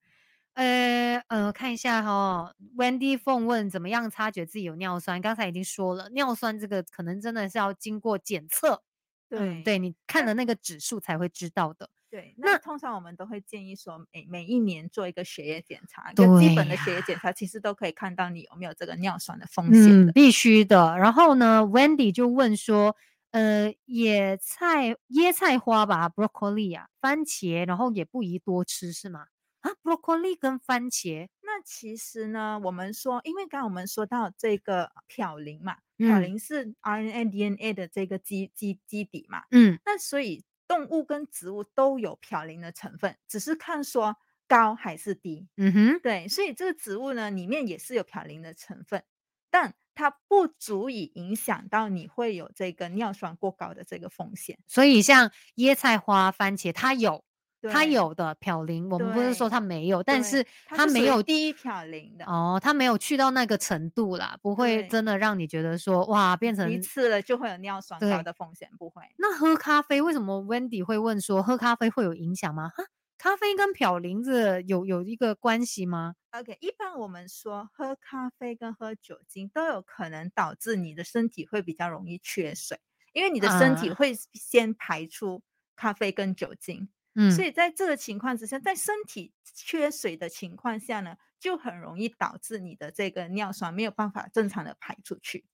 [0.56, 5.22] 呃呃，看一下哈，Wendy 凤问怎么样察觉自己有尿酸？
[5.22, 8.82] 刚才已经说了，尿酸这个可能真的是要经过检测，
[9.30, 11.90] 对，对你看了那个指数才会知道的。
[12.10, 20.98] 对，那通常我们都会建议说，每每一年做一个血液检查，就基本的血液检查，其实都可以看到你有没有这个尿酸的风险的，必须的。
[20.98, 22.96] 然后呢，Wendy 就问说。
[23.32, 29.26] 呃，野菜、椰菜花吧，broccoli 啊，番茄，然后也不宜多吃，是吗？
[29.66, 44.16] 啊，broccoli 跟番茄，那其实呢，我们说，因为刚刚我们说到这个嘌呤嘛，嘌呤是 RNA、DNA 的这个基基基底嘛，嗯，那所以动物跟植物都有嘌呤的成分，只是看说
[44.48, 49.04] 高还是低，嗯哼，对，所以这个植物呢，里面也是有嘌呤的成分，
[49.50, 49.74] 但。
[49.98, 57.24] 它不足以影响到你会有这个尿酸过高的这个风险，所以像椰菜花、番茄，它有，
[57.72, 69.02] 它有的嘌呤，我们不是说它没有，但是它没有第一嘌呤的哦，它没有去到那个程度啦，不会真的让你觉得说哇，变成一次了就会有尿酸高的风险，不会。
[69.18, 72.72] 那喝咖啡为什么 Wendy 会问说喝咖啡会有影响吗？
[73.18, 82.78] 咖啡跟嘌呤子有有一个关系吗？OK，一般我们说喝咖啡跟喝酒精都有可能导致你的身体会比较容易缺水，
[83.14, 85.42] 因为你的身体会先排出
[85.76, 86.90] 咖啡跟酒精，嗯，
[87.32, 95.46] 所以在这个情况之下，在身体缺水的情况下呢，就很容易导致你的这个尿酸没有办法正常的排出去。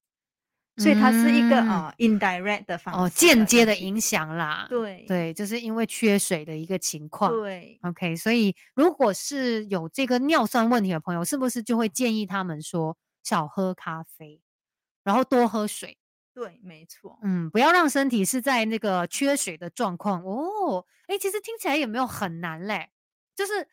[0.78, 4.66] 所以它是一个呃 indirect 的方式，哦，间接的影响啦。
[4.70, 7.30] 对对，就是因为缺水的一个情况。
[7.32, 14.42] 对，OK，所以如果是有这个尿酸问题的朋友，是不是就会建议他们说少喝咖啡，
[15.04, 15.98] 然后多喝水？
[16.42, 17.20] 对，没错。
[17.22, 20.84] 嗯，不要让身体是在那个缺水的状况哦。
[21.06, 22.90] 哎，其实听起来也没有很难嘞，
[23.36, 23.68] 就是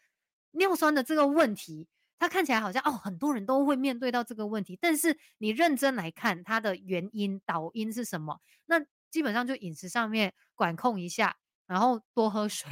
[0.50, 1.88] 尿酸的这个问题。
[2.18, 8.38] 它看起来好像哦，很多人都会面对到这个问题，但是你认真来看它的原因导因是什么？
[8.66, 8.78] 那
[9.10, 11.38] 基本上就饮食上面管控一下。
[11.68, 12.66] 然后多喝水，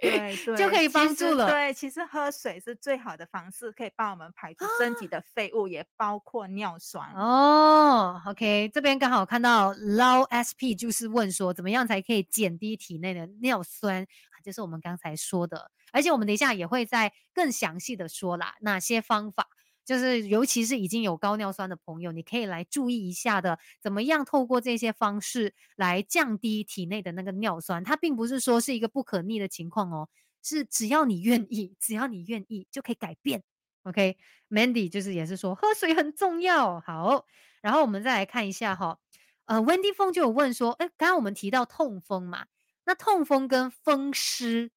[0.00, 1.50] 对，就可以帮助了。
[1.50, 7.10] 对，其实喝水是最好的方式，可以帮我们排出身体的废物，也包括尿酸。
[7.14, 14.06] 哦，OK，这边刚好看到 Low SP 就是问说，怎么样才可以减低体内的尿酸？
[14.44, 19.48] 就是我们刚才说的，而且我们等一下也会再更详细的说啦，哪些方法。
[19.84, 27.82] 就是，尤其是已经有高尿酸的朋友，你可以来注意一下的，怎么样透过这些方式来降低体内的那个尿酸。
[27.82, 30.08] 它并不是说是一个不可逆的情况哦，
[30.40, 33.42] 是只要你愿意，只要你愿意就可以改变。
[33.82, 36.80] OK，Mandy 就是也是说喝水很重要。
[36.80, 37.26] 好，
[37.60, 39.00] 然后我们再来看一下哈，
[39.46, 42.46] 呃，Wendy 风就有问说，哎，刚刚我们提到痛风嘛，
[42.84, 44.70] 那痛风跟风湿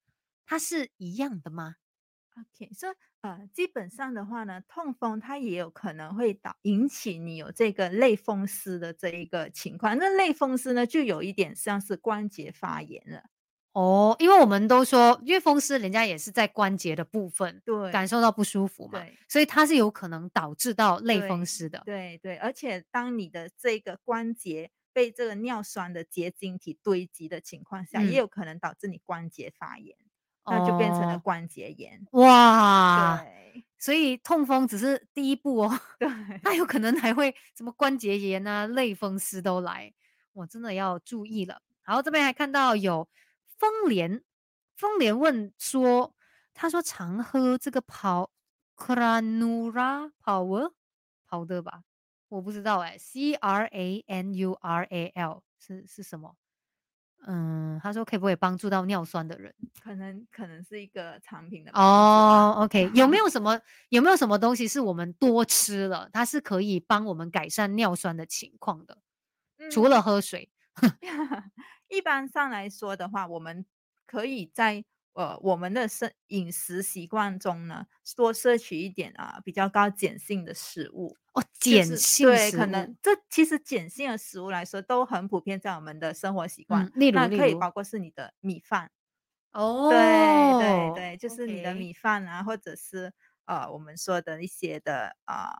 [0.44, 1.76] 它是一样的吗
[2.36, 2.92] ？OK，所以。
[3.26, 9.98] 呃，基本上的话呢，痛风它也有可能会导引起你有这个类风湿的这一个情况。
[9.98, 13.24] 那类风湿呢，就有一点像是关节发炎了。
[13.72, 21.82] 哦，因为我们都说，因为风湿人家也是在关节的部分，对，感受到不舒服嘛，所以它是有可能导致到类风湿的。
[21.84, 29.94] 对对，而且当你的这个关节被这个尿酸的结晶体堆积的情况下，也有可能导致你关节发炎。
[30.46, 33.18] 那就变成了关节炎哇！
[33.22, 36.08] 对，所以痛风只是第一步哦，对，
[36.42, 39.92] 那有可能还会什么关节炎啊、类风湿都来，
[40.32, 41.60] 我真的要注意了。
[41.82, 43.08] 好，这边还看到有
[43.58, 44.22] 风莲，
[44.76, 46.14] 风莲问说，
[46.54, 48.30] 他说常喝这个跑
[48.76, 50.72] Cranura Power
[51.28, 51.82] 跑的吧？
[52.28, 56.34] 我不知道哎，C R A N U R A L 是是什么？
[57.26, 59.54] 嗯，他说可以不可以帮助到尿酸的人？
[59.82, 62.54] 可能可能是一个产品的哦。
[62.58, 68.98] OK，有没有什么有没有什么东西是我们多吃了，它是可以帮我们改善尿酸的情况的？
[69.70, 70.50] 除了喝水，
[71.88, 73.64] 一般上来说的话，我们
[74.06, 74.84] 可以在。
[75.16, 81.16] 呃，我们的生饮食习惯中呢，多摄取一点啊比较高碱性的食物。
[81.34, 88.90] 哦，碱性对，可能这其实碱性的食物来说都很普遍在我们的生活习惯，例如可以包括是你的米饭。
[89.52, 93.12] 哦，对对对，就是你的米饭啊，或者是
[93.46, 95.52] 呃我们说的一些的啊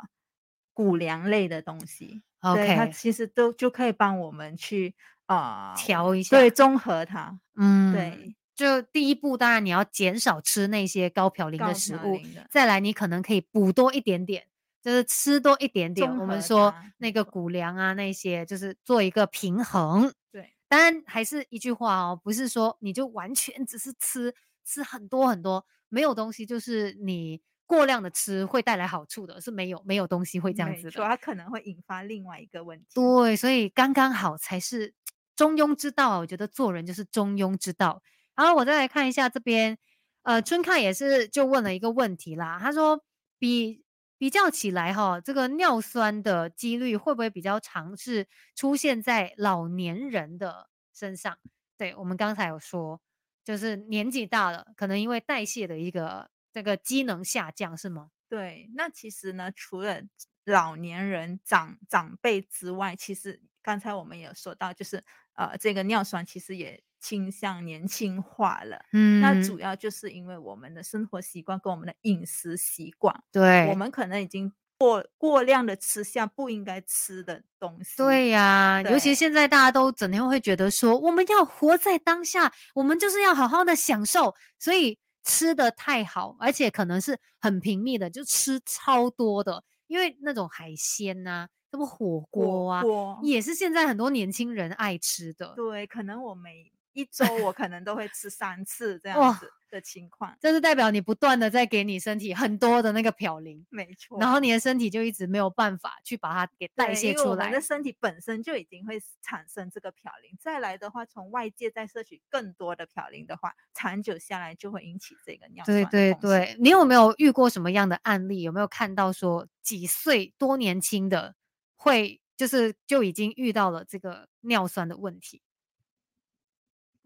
[0.74, 4.94] 谷粮类的东西，OK，它其实都就可以帮我们去
[5.26, 8.36] 啊调一下，对，综合它，嗯，对。
[8.56, 12.18] 就第一步，当然你要减少吃那些高嘌呤的食物。
[12.50, 14.46] 再来，你可能可以补多一点点，
[14.82, 16.10] 就是吃多一点点。
[16.18, 20.10] 我们说那个谷粮啊，那些就是做一个平衡。
[20.32, 32.86] 对当然还是一句话哦，不是说你就完全 只是吃吃很多很多，没有东西就是你过量的吃会带来好处的，是没有没有东西会这样子的，它可能会引发另外一个问题。
[32.94, 34.94] 对，所以刚刚好才是
[35.36, 36.20] 中庸之道。
[36.20, 38.02] 我觉得做人就是中庸之道。
[38.36, 39.76] 然后我再来看一下这边，
[40.22, 43.02] 呃，春看也是就问了一个问题啦，他说
[43.38, 43.84] 比。
[44.18, 51.36] 比较起来哈，这个尿酸的几率会不会比较常是出现在老年人的身上？
[51.76, 52.98] 对我们刚才有说，
[53.44, 58.08] 就是年纪大了，可能因为代谢的一个这个机能下降，是吗？
[58.26, 60.00] 对，那其实呢，除了
[60.46, 66.82] 老年人长长辈之外，其实刚才我们也有说到，就是呃，这个尿酸其实也。
[67.06, 77.96] 倾向年轻化了，嗯，那主要就是因为我们的生活习惯跟我们的饮食习惯，对，我们可能已经过过量的吃下不应该吃的东西。
[77.96, 92.82] 对呀，尤其现在大家都整天会觉得说，我们要活在当下，我们就是要好好的享受，所以吃的太好，而且可能是很频密的，就吃超多的，因为那种海鲜呐，什么火锅啊，
[93.22, 95.54] 也是现在很多年轻人爱吃的。
[95.54, 96.72] 对，可能我没。
[96.96, 104.18] 一周我可能都会吃三次这样子的情况，这是代表你不断的在给你身体很多的那个嘌呤，没错。
[104.18, 107.30] 然后你的身体就一直没有办法去把它给代谢出来。
[107.30, 115.84] 我们的身体本身就已经会产生这个嘌呤，再来的话，从外界再摄取更多的嘌呤的话，长久下来就会引起这个尿酸。
[115.84, 118.40] 对对对，你有没有遇过什么样的案例？
[118.40, 121.34] 有没有看到说几岁多年轻的
[121.74, 125.42] 会就是就已经遇到了这个尿酸的问题？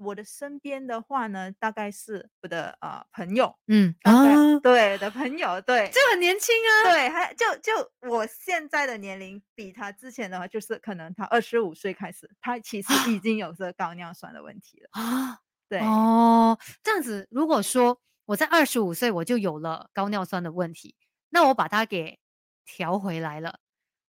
[0.01, 7.73] 我的身边的话呢，大概是我的呃朋友，嗯啊，对的朋友，对，就很年轻啊，对，还就就
[8.09, 15.81] 我现在的年龄比他之前的话，就是可能他二十五岁开始，他其实已经有这个高尿酸的问题了啊，对。
[15.81, 20.97] 哦，这样子，如果说我在二十五岁我就有了高尿酸的问题，
[21.29, 22.19] 那我把它给
[22.65, 23.59] 调回来了，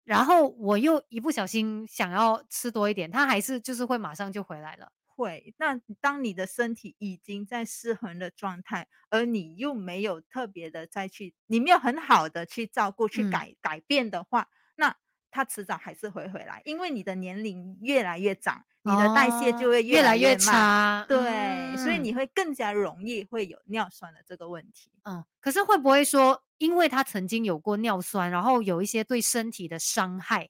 [0.06, 4.90] 然后我又一不小心想要吃多一点，它还是就是会马上就回来了。
[5.22, 14.96] 会，那当你的身体已经在失衡的状态，而你又没有特别的再去，你没有很好的去照顾、去改改变的话，那
[15.30, 24.92] 它迟早还是会回来，因为你的年龄越来越长，你的代谢就会越来越差，对，所以你会更加容易会有尿酸的这个问题。
[25.04, 30.50] 嗯，可是会不会说，因为他曾经有过尿酸，然后有一些对身体的伤害，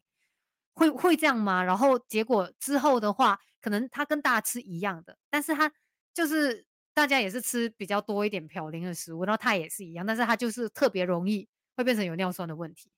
[0.74, 1.62] 会会这样吗？
[1.62, 3.38] 然后结果之后的话？
[3.62, 5.72] 可能他跟大家吃一样的，但是他
[6.14, 12.92] 就是大家也是吃比较多一点嘌呤的食物，然后他也是一样，但是他就是特别容易会变成有尿酸的问题，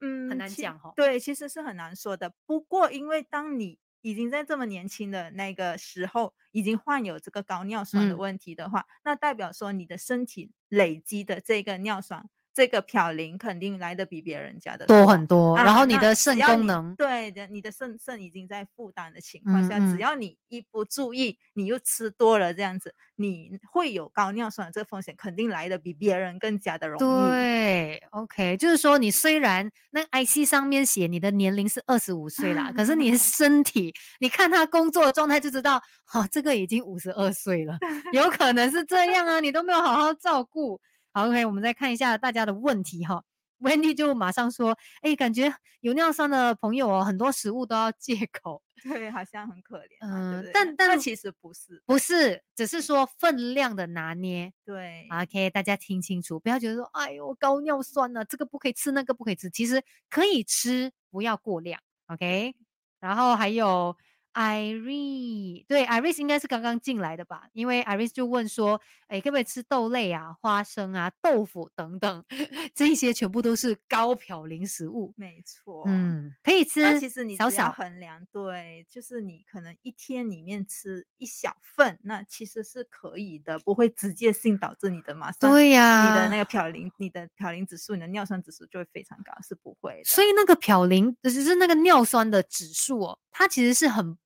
[0.00, 0.92] 嗯，很难讲哈。
[0.96, 2.32] 对，其实是很难说的。
[2.46, 12.28] 不过因为当你已经在这么年轻的那个时候已经患有这个高尿酸的问题的话，那代表说你的身体累积的这个尿酸。
[12.58, 27.28] 这个嘌呤肯定来的比别人家的多很多，然后你的肾功能，对的，你的肾肾已经在负担的情况下，只要你一不注意，你又吃多了这样子，你会有高尿酸的这个风险，肯定来的比别人更加的容易。
[27.30, 35.80] 对，OK，就是说你虽然那 IC 上面写你的年龄是二十五岁啦，可是你的 身体，你看他工作的状态就知道，
[36.12, 37.78] 哦，这个已经五十二岁了，
[38.12, 40.80] 有可能是这样啊，你都没有好好照顾。
[41.12, 43.24] OK，我们再看一下大家的问题哈。
[43.60, 49.96] Wendy 就马上说：“哎，感觉有尿酸的朋友哦，很多食物都要戒口， 对，好像很可怜。
[50.00, 54.52] 嗯，但但其实不是，不是，只是说分量的拿捏。
[54.64, 61.80] 对，OK，大家听清楚，不要觉得说，哎呦，高尿酸了，这个不可以吃，那个不可以吃，其实可以吃，不要过量。
[62.06, 62.54] OK，
[63.00, 63.96] 然后还有。”
[64.38, 67.48] Iris，对，Iris 应该是刚刚进来的吧？
[67.54, 72.24] 因为 Iris 就问说：“哎，可不可以吃豆类啊、花生啊、豆腐等等？
[72.72, 77.00] 这些全部都是高嘌呤食物。”没错，嗯，可以吃。
[77.00, 90.04] 其实你小小衡量，对，就是你可能一天里面吃一小份，那其实是可以的，不会直接性导致你的马上对呀，你的那个嘌呤、你的嘌呤指数、你的尿酸指数就会非常高，是不会的。
[90.04, 94.16] 所以那个嘌呤，就是那个尿酸的指数哦，它其实是很。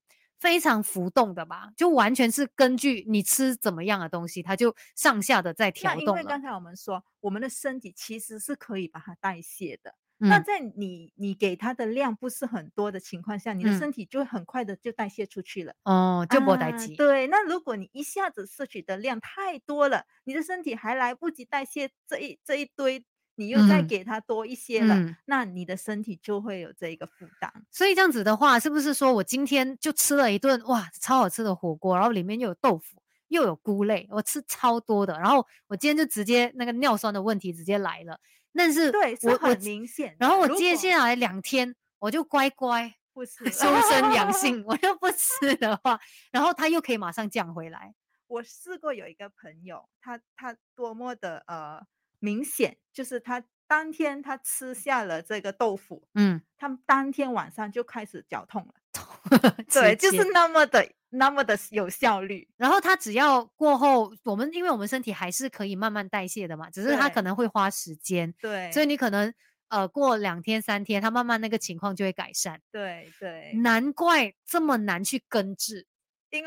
[0.42, 9.94] 非常浮动的吧，就完全是根据你吃怎么样的东西，它就上下的在调动因为刚才我们说，我们的身体其实是可以把它代谢的。
[10.18, 15.74] 那在你你给它的量不是很多的情况下，你的身体就会很快的就代谢出去了。
[15.84, 16.94] 哦，就不代谢。
[16.96, 23.04] 对，那如果你一下子摄取的量太多了，你的身体还来不及代谢这一这一堆。
[23.42, 27.52] 你又再给他多一些了，那你的身体就会有这一个负担。
[27.70, 38.18] 所以这样子的话，是不是说我今天就吃了一顿哇超好吃的火锅，然后里面又有豆腐又有菇类，我吃超多的，然后我今天就直接那个尿酸的问题直接来了。
[38.54, 40.14] 但是对，我很明显。
[40.18, 45.98] 然后我接下来两天我就乖乖不 吃，修身养性，我又不吃的话，
[46.30, 47.94] 然后它又可以马上降回来。
[48.26, 51.82] 我试过有一个朋友，他他多么的呃
[52.22, 62.48] 明显，就是他当天他吃下了这个豆腐，嗯，他当天晚上就开始脚痛了， 对，就是那么的那么的有效率。
[62.56, 69.34] 然后他只要过后，我们因为我们身体还是可以慢慢代谢的嘛，只是他可能会花时间，对，所以你可能
[69.68, 72.60] 呃过两天三天，他慢慢那个情况就会改善。
[72.70, 75.86] 对对，难怪这么难去根治。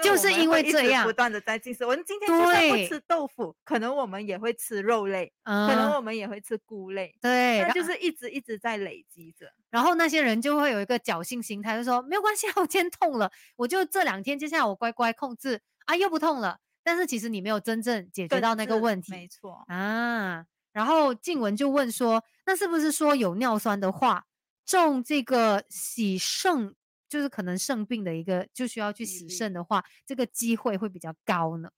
[0.03, 1.86] 就是因为这样，不断的在进食。
[1.86, 7.15] 我们今天就算不吃豆腐，可能我们也会吃肉类，可能我们也会吃菇类。
[7.21, 9.45] 对，就是一直一直在累积着。
[9.69, 16.57] 然后那些人就会有一个侥幸心态，就说没有关系，我今天痛了，我就这两天接下来我乖乖控制啊，又不痛了。
[16.83, 20.45] 但是其实你没有真正解决到那个问题，没错啊。
[20.71, 24.25] 然后静文就问说，那是不是说有尿酸的话，
[24.65, 26.73] 种这个洗肾？
[27.07, 31.69] 就是可能肾病的一个，就需要去洗肾的话，这个机会会比较高呢。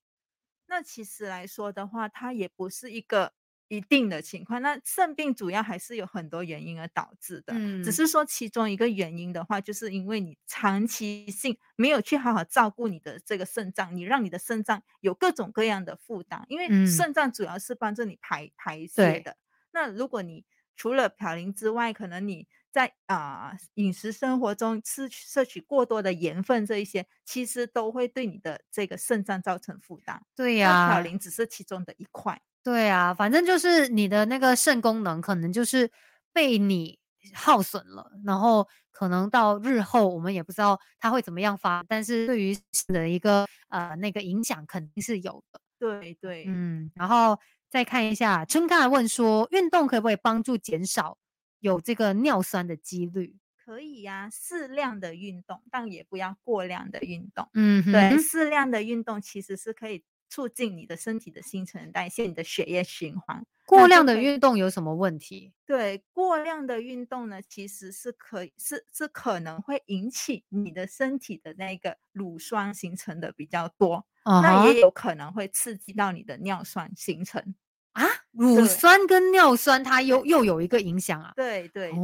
[0.67, 3.33] 那其实来说的话，它也不是一个
[3.69, 4.61] 一定的情况。
[4.61, 16.45] 那肾病主要还是有很多原因而导致的，嗯，只是说其中一个原因的话，就是因为你长期性没有去好好照顾你的这个肾脏，你让你的肾脏有各种各样的负担。
[16.49, 19.37] 因为肾脏主要是帮助你排排泄的。
[19.71, 22.47] 那如果你除了嘌呤之外，可能你
[22.77, 30.21] 在啊饮食生活中吃摄取过多的盐分，这一些其实都会对你的这个肾脏造成负担。
[30.35, 32.39] 对呀，嘌呤只是其中的一块。
[32.61, 35.89] 对啊，反正就是你的那个肾功能可能就是
[36.31, 36.99] 被你
[37.33, 42.55] 耗损了，然后可能到日后我们也不知道它会怎么样发，但是对于
[42.89, 45.59] 的一个呃那个影响肯定是有的。
[45.79, 47.39] 对对，嗯，然后
[47.71, 51.17] 再看一下，春刚问说，运动可不可以帮助减少？
[51.59, 57.49] 有这个尿酸的几率可以呀，适量的运动，但也不要过量的运动。
[57.53, 63.45] 嗯，对，适量的运动其实是可以促进你的身体的新陈代谢，你的血液循环。
[63.65, 65.51] 过量的运动有什么问题？
[65.65, 77.55] 对，过量的运动呢，其实是可以是是可能会引起你的身体的那个乳酸形成的比较多，那也有可能会刺激到你的尿酸形成。
[77.97, 81.33] 啊，乳酸跟尿酸它又又有一个影响啊。
[81.35, 81.95] 对对对，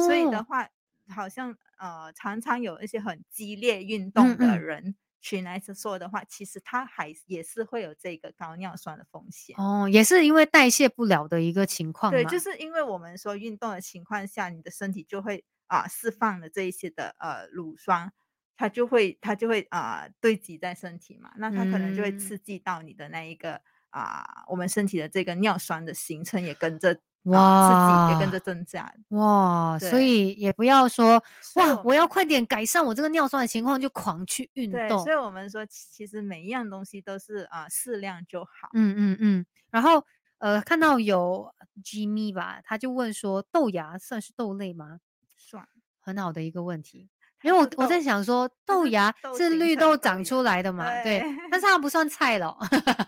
[0.00, 0.68] 所以的话，
[1.08, 9.54] 好像呃，常常有一些很激烈运动的人群来说的话，其实他还也是会有这个高尿酸的风险。
[9.56, 12.10] 哦，也是因为代谢不了的一个情况。
[12.10, 18.12] 对，就是因为我们说运动的情况下，你的身体就会啊释放了这一些的呃乳酸，
[18.56, 23.62] 它就会它就会啊堆积在身体嘛，那它可能就会刺激到你的那一个。
[23.90, 31.22] 啊，我们身体的这个尿酸的形成也跟着哇，自己也跟着增加哇，所以也不要说
[31.56, 35.02] 哇，我要快点改善我这个尿酸的情况，就狂去运动。
[35.02, 38.68] 所以我们说，其实每一样东西都是啊，适量就好。
[38.74, 39.46] 嗯嗯嗯。
[39.70, 40.04] 然后
[40.38, 45.00] 呃，看到有 Jimmy 吧，他就问说，豆芽算是豆类吗？
[45.34, 45.66] 算，
[46.00, 47.08] 很好的一个问题。
[47.46, 50.84] 因为我我在想说， 豆芽是绿豆长出来的嘛？
[51.04, 52.56] 对，但是它不算菜了。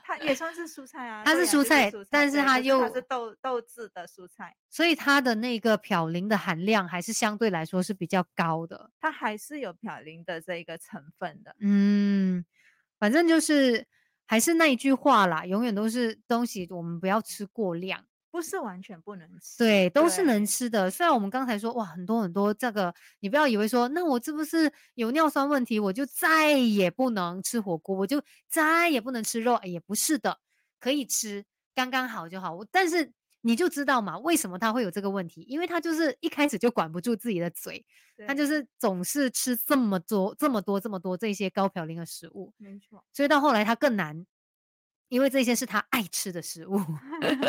[0.04, 1.22] 它也算是蔬菜啊。
[1.26, 8.90] 它是蔬菜，但是它又它是豆豆制的蔬菜，所以它的那个嘌呤的含量还是相对来说是比较高的。
[9.00, 11.56] 它还是有嘌呤的这一个成分的。
[11.60, 12.44] 嗯，
[13.00, 13.84] 反正就是
[14.24, 18.04] 还是那一句话啦，永远都是东西，我们不要吃过量。
[18.30, 20.90] 不是完全不能吃，对，都是能吃的。
[20.90, 29.58] 虽然我们刚才说哇，很多很多这个，你不要以为说，那我是不是有尿酸问题，我就再也不能吃火锅，我就再也不能吃肉？
[29.64, 30.38] 也不是的，
[30.78, 32.58] 可以吃，刚刚好就好。
[32.70, 33.10] 但是
[33.40, 35.40] 你就知道嘛，为什么他会有这个问题？
[35.48, 37.84] 因为他就是一开始就管不住自己的嘴，
[38.26, 43.02] 他就是总是吃这么多、这么多、这么多这些高嘌呤的食物，没错。
[43.12, 44.26] 所以到后来他更难。
[45.08, 46.78] 因为这些是他爱吃的食物，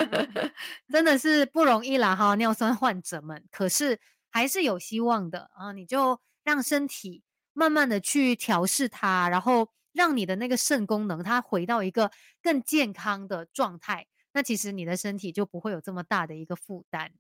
[0.88, 3.44] 真的是不容易啦哈，尿酸患者们。
[3.52, 4.00] 可是
[4.30, 5.74] 还是有希望的啊！
[5.74, 14.08] 你就让身体慢慢的去调试它，然后让你的那个肾功能它回到一个更健康的状态。
[14.32, 17.12] 那其实你的身体就不会有这么大的一个负担。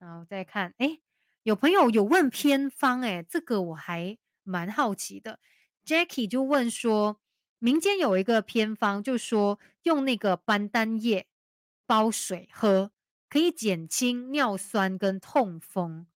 [0.00, 0.98] 然后再看，哎，
[1.44, 5.38] 有朋友有问偏方，哎，这个我还蛮好奇的。
[5.86, 7.21] Jackie 就问说。
[7.62, 11.28] 民间有一个偏方，就说用那个班丹叶
[11.86, 12.90] 煲水喝，
[13.28, 16.08] 可以减轻尿酸跟痛风。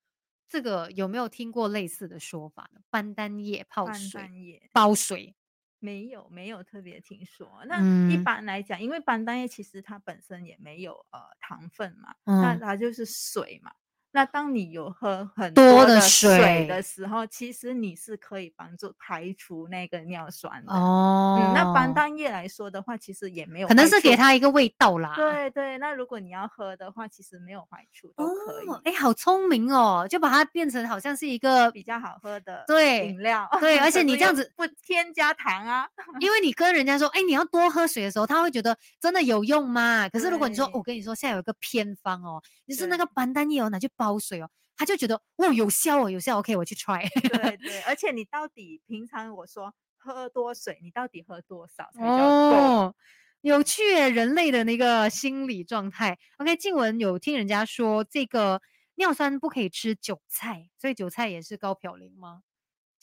[0.49, 2.81] 这个有没有听过类似的说法呢？
[2.91, 5.37] 班丹叶泡水、煲水，
[5.79, 7.49] 没有，没有特别听说。
[7.67, 7.81] 那
[8.11, 13.73] 一般来讲，因为班丹叶其实它本身也没有呃糖分嘛，那它就是水嘛。
[14.17, 21.53] 那当你有喝很多的水的时候，其实你是可以帮助排除那个尿酸的哦。
[21.55, 25.13] 那班丹液来说的话，其实也没有，可能是给它一个味道啦。
[25.15, 28.91] 对对，那如果你要喝的话，其实没有坏处都可以。
[28.91, 33.47] 哎，好聪明哦，就把它变成好像是一个比较好喝的对饮料。
[33.61, 35.87] 对， 而且你这样子不添加糖啊，
[36.21, 40.09] 因为你跟人家说，哎，你要多喝水的时候，他会觉得真的有用吗？
[40.09, 44.49] 可是如果你说，我跟你说，现在有一个偏方哦，就是那个班丹叶哦，拿去煲水哦。
[44.77, 47.09] 他就觉得哦有效哦有效，OK 我去 try。
[47.29, 52.19] 对对，而且你到底平常我说喝多水，你到底喝多少才叫
[52.53, 52.95] 够？
[53.41, 56.19] 有趣，人类的那个心理状态。
[56.37, 58.61] OK，静文有听人家说这个
[58.97, 62.43] 尿酸不可以吃韭菜，所以韭菜也是高嘌呤吗？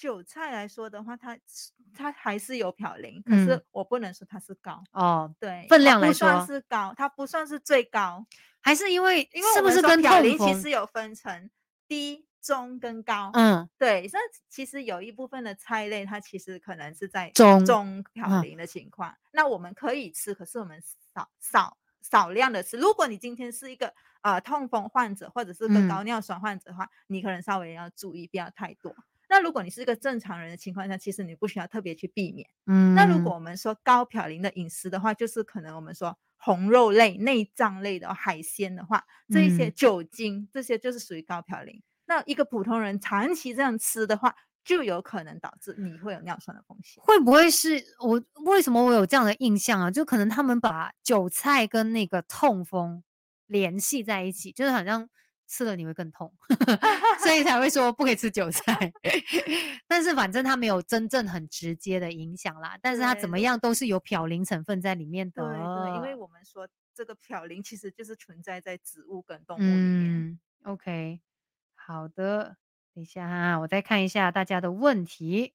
[0.04, 1.38] 韭菜来说的话，它
[1.96, 5.34] 它还是有嘌呤，可是我不能说它是高哦。
[5.40, 8.26] 对，分量来说不算是高，它不算是最高，
[8.60, 11.50] 还是因为因为是不是跟嘌呤其实有分成。
[11.86, 14.18] 低、中跟高，嗯，对，那
[14.50, 19.16] 其实有一部分的菜类，它其实可能是在中中嘌呤的情况。
[19.32, 20.82] 那我们可以吃，可是我们
[21.14, 22.78] 少少少量的吃。
[22.78, 28.96] 如果你今天是一个呃痛风患者，或者是个高尿酸患者的话，你可能稍微要注意，不要太多。
[29.34, 32.48] 那如果你是一个正常人的情况下，其实你不需要特别去避免。
[32.68, 41.82] 嗯，那如果我们说高嘌呤的饮食的话，就是可能我们说红肉类、内脏类的海鲜的话，这一些酒精这些就是属于高嘌呤。
[42.06, 47.04] 那一个普通人长期这样吃的话，就有可能导致你会有尿酸的风险。
[47.04, 49.90] 会不会是我为什么我有这样的印象啊？
[49.90, 53.04] 就可能他们把韭菜跟那个痛风
[53.48, 55.10] 联系在一起，就是好像。
[55.48, 56.34] 吃了你会更痛，
[57.24, 58.92] 所以才会说不可以吃韭菜。
[59.88, 62.78] 但是反正它没有真正很直接的影响啦。
[62.82, 65.44] 但是它怎么样都是有嘌呤成分在里面的。
[65.44, 70.40] 对对，因为我们说这个嘌呤其实就是存在在植物跟动物里面。
[70.64, 71.20] OK，
[71.76, 72.58] 好的，
[72.94, 75.54] 等一下哈，我再看一下大家的问题。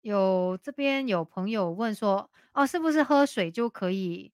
[0.00, 4.32] 有这边有朋友问说，哦，是不是喝水就可以？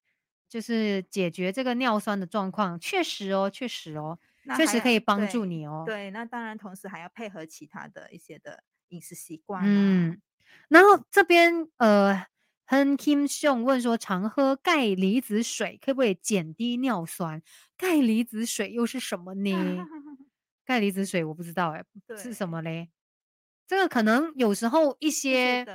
[0.48, 4.18] 就是解决这个尿酸的状况，确实哦，确实哦，
[4.56, 5.84] 确实可以帮助你哦。
[5.86, 9.64] 对，那当然，同时还要配合其他的一些的饮食习惯。
[9.64, 10.20] 嗯，
[10.68, 12.26] 然后这边呃，
[12.66, 17.42] 亨 Kim 兄问说，常喝钙离子水可不可以减低尿酸？
[17.76, 19.88] 钙离子水又是什么呢？
[20.64, 21.84] 钙离子水我不知道哎，
[22.16, 22.90] 是什么嘞？
[23.66, 25.68] 这个可能有时候一些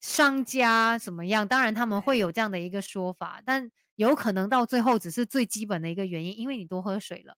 [0.00, 3.70] 商家怎么样，当然他们会有这样的一个说法，但。
[3.98, 7.36] 有可能到最后只是最基本的一个原因，因为你多喝水了，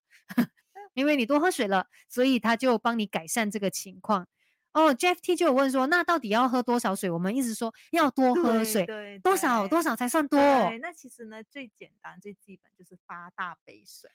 [0.93, 4.29] 因为你多喝水了，所以他就帮你改善这个情况。
[4.75, 7.09] 哦，Jeff T 就有问说，那到底要喝多少水？
[7.09, 10.39] 我们一直说要多喝水，对多少多少才算多？
[10.83, 14.11] 那其实呢，最简单最基本就是八大杯水，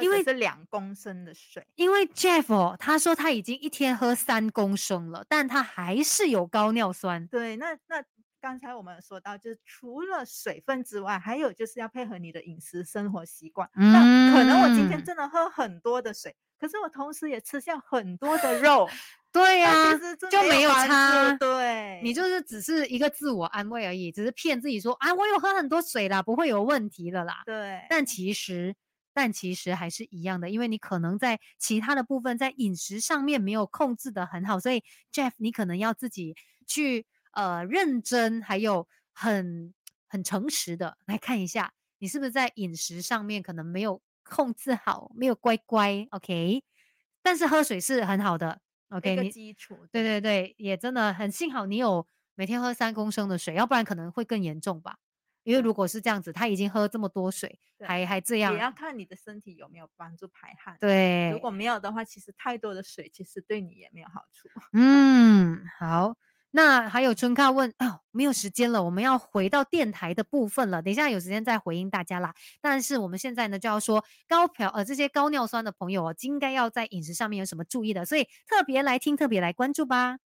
[0.00, 1.66] 因为是两公升的水。
[1.74, 7.26] 因为 Jeff 哦，他说他已经一天喝三公升了，但他还是有高尿酸。
[7.26, 8.02] 对，那那。
[8.40, 13.68] 刚才我们说到，就是除了水分之外，还有就是要配合你的饮食生活习惯。
[13.74, 18.88] 那可能我今天真的喝很多的水，可是我同时也吃下很多的肉。
[19.30, 19.94] 对呀，
[20.30, 21.32] 就没有差。
[21.34, 27.42] 对，你就是只是一个自我安慰而已，只是骗自己说啊，我有喝很多水啦，不会有问题的啦。
[27.44, 28.74] 对，但其实，
[29.12, 34.82] 但其实还是一样的，因为你可能在其他的部分在饮食上面没有控制的很好，所以
[35.12, 36.34] Jeff，你可能要自己
[36.66, 37.06] 去。
[37.32, 39.74] 呃，认真还有很
[40.08, 46.62] 很诚实的来看一下，你是不是在饮食上面可能没有控制好，没有乖乖，OK？
[47.22, 49.16] 但是喝水是很好的，OK？
[49.22, 54.96] 你基础，对对对，也真的很幸好你有每天喝三公升的水，要不然可能会更严重吧。
[55.42, 60.78] 因为如果是这样子，他已经喝这么多水，还还这样，也要看你的身体有没有帮助排汗。
[60.78, 64.48] 对，如果没有的话，其实太多的水其实对你也没有好处。
[64.72, 66.14] 嗯，好。
[66.52, 70.82] 那还有春卡问哦，没有时间了，我们要回到电台的部分了。
[70.82, 72.34] 等一下有时间再回应大家啦。
[72.60, 80.29] 但是我们现在呢就要说高漂呃这些高尿酸的朋友哦，应该要在饮食上面有什么注意的，所以特别来听，特别来关注吧。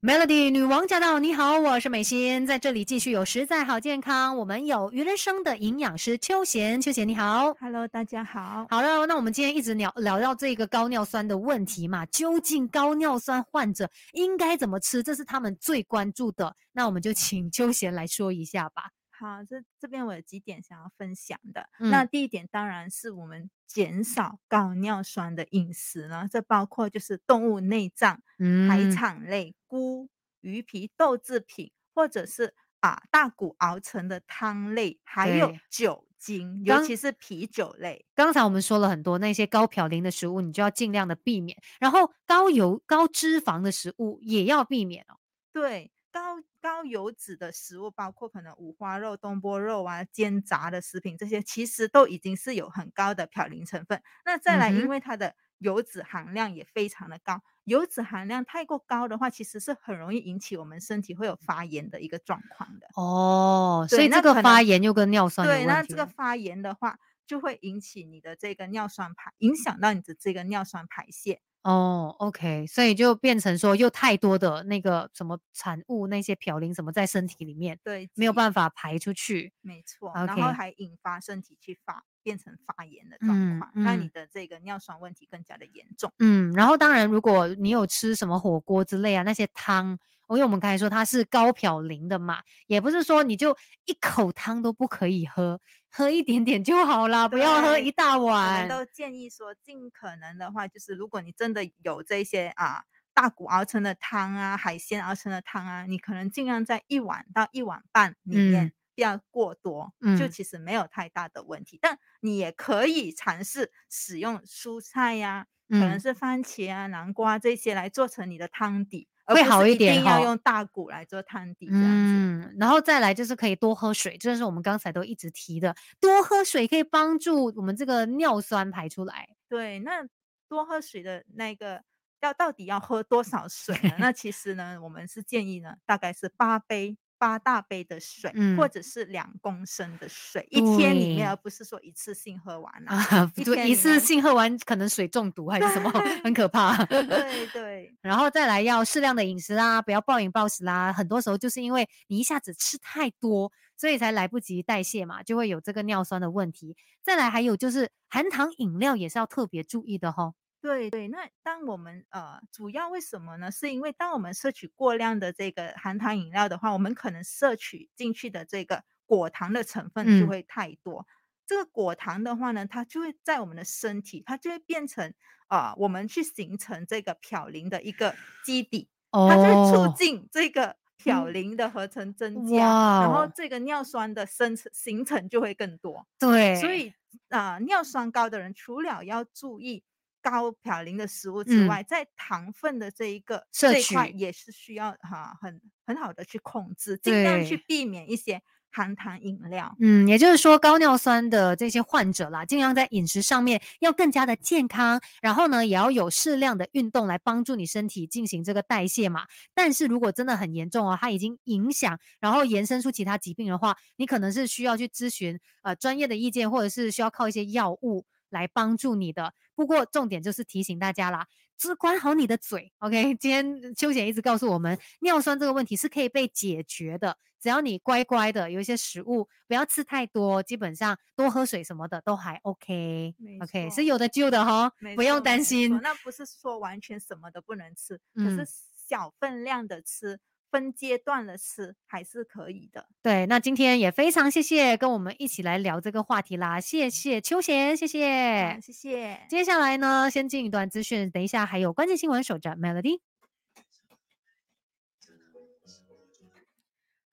[0.00, 1.18] Melody 女王驾到！
[1.18, 4.36] 你好，我是美心，在这里继续有实在好健康。
[4.36, 8.64] 我们有鱼人生的营养师秋贤，秋贤你好，Hello，大家好。
[8.70, 15.02] 好了，那我们今天一直聊聊到这个高尿酸的问题嘛，究竟高尿酸患者应该怎么吃？
[15.02, 16.54] 这是他们最关注的。
[16.72, 18.84] 那我们就请秋贤来说一下吧。
[19.18, 21.68] 好，这这边我有几点想要分享的。
[21.78, 28.22] 那第一点当然是我们减少高尿酸的饮食呢，这包括就是动物内脏、
[28.68, 30.08] 海产类、菇、
[30.40, 38.06] 鱼皮、豆制品，或者是啊大骨熬成的汤类，还有酒精，尤其是啤酒类。
[38.14, 41.60] 刚才我们说了很多那些高嘌呤的食物，你就要尽量的避免。
[41.80, 45.18] 然后高油、高脂肪的食物也要避免哦。
[45.52, 45.90] 对。
[46.18, 54.02] 高高油脂的食物，包括可能五花肉、东坡肉啊、煎炸的食品，这些其实都已经是有很高的嘌呤成分。
[54.24, 62.88] 那再来，因为它的油脂含量也非常的高，油脂含量太过高的话，其实是很容易引起我们身体会有发炎的一个状况的。
[62.96, 66.98] 哦，所以这个发炎又跟尿酸对，那这个发炎的话，
[67.28, 71.42] 就会引起你的这个尿酸排，影响到你的这个尿酸排泄。
[71.68, 86.10] 哦，OK，所以就变成说又太多的那个什么产物，那些嘌呤什么在身体里面，对，没有办法排出去，没错，然后还引发身体去发变成发炎的状况，那你的这个尿酸问题更加的严重。
[86.20, 89.98] 嗯，然后当然如果你有吃什么火锅之类啊，那些汤。
[90.30, 93.56] 因为我们刚才说它是高嘌呤的嘛，也不是说你就
[93.86, 95.58] 一口汤都不可以喝，
[95.98, 98.62] 喝一点点就好啦，不要喝一大碗。
[98.62, 111.80] 我都建议说，尽可能的话，就是如果你真的有这些啊大骨熬成的汤啊，海鲜熬成的汤啊，你可能尽量在一碗到一碗半里面，不要过多，就其实没有太大的问题。
[111.82, 119.08] 但你也可以尝试使用蔬菜呀，可能是番茄啊、南瓜这些来做成你的汤底。
[119.34, 121.88] 会好一点哈，要用大骨来做汤底这样子。
[121.88, 129.28] 嗯，然后再来就是可以多喝水，这是我们刚才都一直提的，多喝水可以帮助我们这个尿酸排出来。
[129.48, 130.06] 对，那
[130.48, 131.82] 多喝水的那个
[132.20, 133.94] 要到底要喝多少水呢？
[133.98, 136.96] 那其实呢，我们是建议呢，大概是八杯。
[137.18, 143.30] 八大杯的水，或者是两公升的水，一天里面，而不是说一次性喝完啊。
[143.66, 145.90] 一次性喝完可能水中毒还是什么，
[146.22, 146.82] 很可怕。
[146.86, 147.94] 对对。
[148.00, 150.92] 然后再来要适量的饮食啦，不要暴饮暴食啦。
[150.92, 156.76] 很多时候就是因为你一下子吃太多，所以才来不及代谢嘛，就会有这个尿酸的问题。
[157.02, 160.34] 再来还有就是含糖饮料也是要特别注意的哈。
[160.68, 163.50] 对对，那当我们呃，主要为什么呢？
[163.50, 171.06] 是因为当我们摄取过量的这个含糖饮料的话，我们可能摄取进去的这个果糖的成分就会太多。
[171.46, 175.14] 这个果糖的话呢，它就会在我们的身体，它就会变成
[175.46, 178.14] 啊，我们去形成这个嘌呤的一个
[178.44, 186.06] 基底，它就会促进这个嘌呤的合成增加，然后这个尿酸的生成形成就会更多。
[186.18, 186.92] 对，所以
[187.30, 189.82] 啊，尿酸高的人除了要注意。
[190.30, 199.74] 高嘌呤的食物之外，在糖分的这一个这块也是需要哈很很好的去控制，尽量去避免一些含糖饮料。
[199.80, 209.26] 嗯，也就是说高尿酸的这些患者啦，尽量在饮食上面要更加的健康，然后呢也要有适量的运动来帮助你身体进行这个代谢嘛。
[209.54, 218.04] 但是如果真的很严重哦，它已经影响，然后延伸出其他疾病的话，你可能是需要去咨询呃专业的意见，或者是需要靠一些药物。
[218.30, 221.26] 来帮助你的，不过重点就是提醒大家啦，
[221.56, 223.14] 只管好你的嘴，OK？
[223.16, 235.78] 今天秋姐一直告诉我们，尿酸这个问题是可以被解决的，只要你乖乖的有一些食物不要吃太多，基本上多喝水什么的都还 OK，OK 是有的救的哈，不用担心。
[235.82, 238.46] 那不是说完全什么都不能吃，可是
[238.88, 240.18] 小分量的吃。
[240.50, 242.86] 分阶段的吃还是可以的。
[243.02, 249.20] 对，那今天也非常谢谢跟我们一起来聊这个话题啦，谢谢秋贤，谢谢，谢谢。
[249.28, 253.00] 接下来呢，先进一段资讯，等一下还有关键新闻，守着 Melody。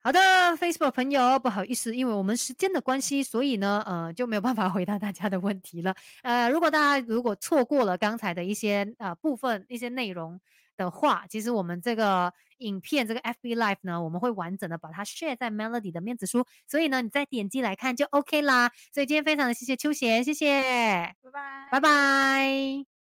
[0.00, 0.20] 好的
[0.56, 5.94] ，Facebook 朋友，不好意思，因为我们时间的关系，所以呢，呃，就没有办法 回答大家的问题了。
[6.22, 10.40] 呃，如果大家如果错过了刚才的一些呃部分一些内容。
[10.76, 18.70] 的话，其实我们这个影片这个 FB Live 呢，我们会完整的把它 share 在 Melody 的面子书，所以呢，你再点击来看就 OK 啦。
[18.92, 20.62] 所以今天非常的谢谢秋贤，谢谢，
[21.22, 22.95] 拜拜，拜拜。